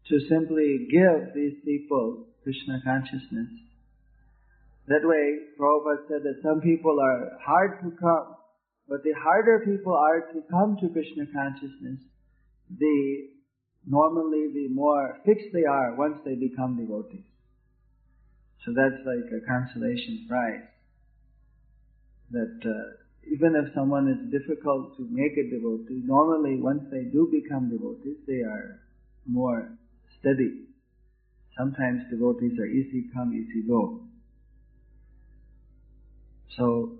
to 0.09 0.19
simply 0.27 0.87
give 0.91 1.33
these 1.33 1.53
people 1.63 2.27
Krishna 2.47 2.79
consciousness. 2.79 3.51
That 4.87 5.03
way, 5.03 5.51
Prabhupada 5.59 6.07
said 6.07 6.23
that 6.23 6.39
some 6.39 6.63
people 6.63 6.95
are 7.03 7.35
hard 7.43 7.83
to 7.83 7.91
come 7.99 8.37
but 8.87 9.03
the 9.03 9.13
harder 9.19 9.63
people 9.65 9.93
are 9.93 10.31
to 10.31 10.41
come 10.49 10.77
to 10.79 10.87
Krishna 10.87 11.25
consciousness, 11.33 11.99
the 12.71 13.27
normally 13.85 14.47
the 14.53 14.67
more 14.73 15.19
fixed 15.25 15.51
they 15.53 15.65
are 15.65 15.95
once 15.95 16.19
they 16.23 16.35
become 16.35 16.77
devotees. 16.79 17.27
So 18.65 18.71
that's 18.73 19.03
like 19.05 19.27
a 19.31 19.43
consolation 19.45 20.25
prize. 20.27 20.67
That 22.31 22.59
uh, 22.63 23.31
even 23.31 23.55
if 23.55 23.73
someone 23.75 24.07
is 24.07 24.31
difficult 24.31 24.95
to 24.97 25.07
make 25.11 25.35
a 25.35 25.49
devotee, 25.51 26.03
normally 26.05 26.59
once 26.59 26.83
they 26.91 27.03
do 27.11 27.27
become 27.31 27.69
devotees, 27.69 28.17
they 28.25 28.41
are 28.43 28.79
more 29.25 29.69
steady. 30.19 30.66
Sometimes 31.57 32.03
devotees 32.11 32.59
are 32.59 32.67
easy 32.67 33.05
come, 33.13 33.33
easy 33.33 33.67
go. 33.67 34.01
So 36.55 36.91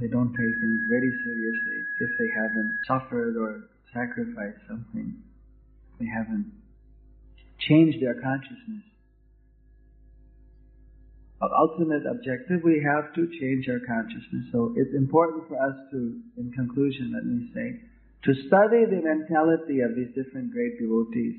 they 0.00 0.06
don't 0.06 0.30
take 0.30 0.54
things 0.60 0.80
very 0.88 1.12
seriously 1.24 1.86
if 2.00 2.10
they 2.18 2.28
haven't 2.34 2.78
suffered 2.86 3.36
or 3.36 3.68
sacrificed 3.92 4.60
something. 4.68 5.16
They 5.98 6.06
haven't 6.06 6.52
changed 7.58 8.00
their 8.00 8.14
consciousness. 8.14 8.84
Our 11.40 11.50
ultimate 11.54 12.06
objective, 12.06 12.62
we 12.64 12.82
have 12.82 13.14
to 13.14 13.28
change 13.40 13.68
our 13.68 13.80
consciousness. 13.80 14.50
So 14.50 14.74
it's 14.76 14.94
important 14.94 15.46
for 15.48 15.56
us 15.60 15.76
to, 15.92 16.20
in 16.36 16.52
conclusion, 16.52 17.12
let 17.14 17.24
me 17.24 17.50
say, 17.54 17.80
to 18.24 18.34
study 18.46 18.84
the 18.86 19.02
mentality 19.02 19.80
of 19.80 19.94
these 19.94 20.10
different 20.14 20.52
great 20.52 20.78
devotees, 20.80 21.36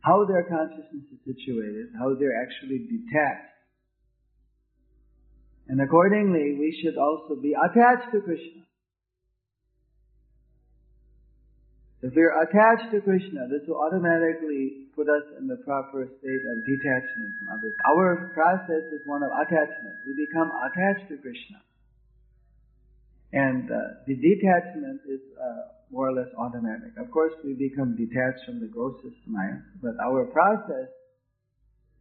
how 0.00 0.24
their 0.24 0.44
consciousness 0.44 1.04
is 1.12 1.20
situated, 1.24 1.92
how 1.98 2.14
they're 2.14 2.40
actually 2.40 2.84
detached 2.88 3.50
and 5.70 5.80
accordingly, 5.80 6.58
we 6.58 6.74
should 6.82 6.98
also 6.98 7.38
be 7.38 7.54
attached 7.54 8.10
to 8.10 8.18
Krishna. 8.20 8.66
If 12.02 12.10
we 12.10 12.22
are 12.26 12.42
attached 12.42 12.90
to 12.90 12.98
Krishna, 12.98 13.46
this 13.46 13.62
will 13.70 13.78
automatically 13.78 14.90
put 14.98 15.06
us 15.06 15.22
in 15.38 15.46
the 15.46 15.62
proper 15.62 16.10
state 16.18 16.42
of 16.42 16.66
detachment 16.66 17.38
from 17.38 17.54
others. 17.54 17.70
Our 17.86 18.34
process 18.34 18.82
is 18.90 19.06
one 19.06 19.22
of 19.22 19.30
attachment. 19.30 19.94
We 20.10 20.18
become 20.26 20.50
attached 20.50 21.06
to 21.06 21.16
Krishna. 21.22 21.62
And 23.30 23.70
uh, 23.70 24.02
the 24.10 24.18
detachment 24.18 25.06
is 25.06 25.22
uh, 25.38 25.79
more 25.90 26.08
or 26.08 26.14
less 26.14 26.30
automatic. 26.38 26.94
Of 26.98 27.10
course, 27.10 27.34
we 27.44 27.54
become 27.54 27.98
detached 27.98 28.46
from 28.46 28.60
the 28.60 28.70
grossest 28.70 29.18
Maya, 29.26 29.58
but 29.82 29.98
our 29.98 30.24
process 30.30 30.88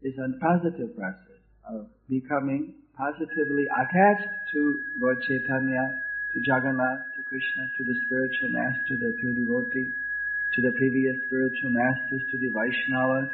is 0.02 0.14
a 0.18 0.30
positive 0.40 0.96
process 0.96 1.42
of 1.68 1.90
becoming 2.10 2.74
positively 2.96 3.66
attached 3.66 4.30
to 4.54 4.60
Lord 5.02 5.18
Chaitanya, 5.24 5.84
to 6.34 6.38
Jagannath, 6.46 7.04
to 7.18 7.22
Krishna, 7.26 7.64
to 7.78 7.84
the 7.84 7.96
spiritual 8.06 8.50
master, 8.54 8.94
the 9.02 9.12
pure 9.20 9.34
devotee, 9.34 9.90
to 9.90 10.60
the 10.62 10.74
previous 10.78 11.18
spiritual 11.26 11.72
masters, 11.74 12.22
to 12.32 12.38
the 12.38 12.52
Vaishnavas. 12.54 13.30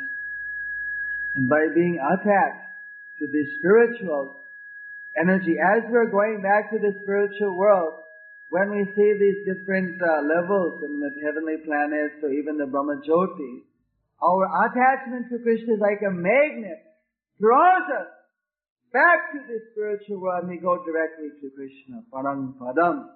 And 1.36 1.49
by 1.49 1.68
being 1.76 1.99
attached 1.99 2.72
to 3.20 3.28
the 3.28 3.43
spiritual 3.60 4.36
energy, 5.20 5.60
as 5.60 5.84
we're 5.91 6.12
going 6.12 6.41
back 6.41 6.72
to 6.72 6.80
the 6.80 6.95
spiritual 7.03 7.56
world, 7.58 8.05
when 8.49 8.71
we 8.71 8.85
see 8.95 9.09
these 9.17 9.41
different 9.45 10.01
uh, 10.01 10.21
levels 10.21 10.83
in 10.83 10.99
the 10.99 11.09
heavenly 11.23 11.57
planets 11.65 12.21
or 12.23 12.29
even 12.29 12.57
the 12.57 12.65
Brahma 12.65 13.01
Jyoti, 13.01 13.65
our 14.21 14.45
attachment 14.67 15.27
to 15.29 15.39
Krishna 15.39 15.75
is 15.75 15.81
like 15.81 16.01
a 16.05 16.13
magnet, 16.13 16.81
draws 17.39 17.89
us 17.89 18.11
back 18.93 19.33
to 19.33 19.39
the 19.47 19.59
spiritual 19.71 20.21
world 20.21 20.43
and 20.43 20.49
we 20.49 20.57
go 20.57 20.79
directly 20.85 21.29
to 21.41 21.51
Krishna. 21.51 22.03
Param 22.13 22.55
Padam. 22.55 23.09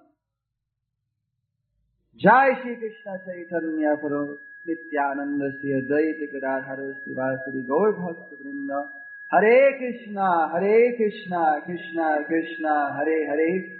Jai 2.18 2.52
Shri 2.60 2.76
Krishna 2.76 3.16
Chaitanya 3.24 3.96
Prabhu 3.96 4.36
Nityananda 4.66 5.48
Sri 5.60 5.72
Advaita 5.72 6.26
Gadadhara 6.32 6.92
Srivasadi 7.00 7.66
Gaur 7.66 7.92
Bhakta 7.96 8.36
Vrinda 8.44 8.82
Hare 9.30 9.78
Krishna, 9.78 10.50
Hare 10.52 10.96
Krishna, 10.96 11.62
Krishna 11.64 12.18
Krishna, 12.26 12.98
Hare 12.98 13.26
Hare, 13.30 13.79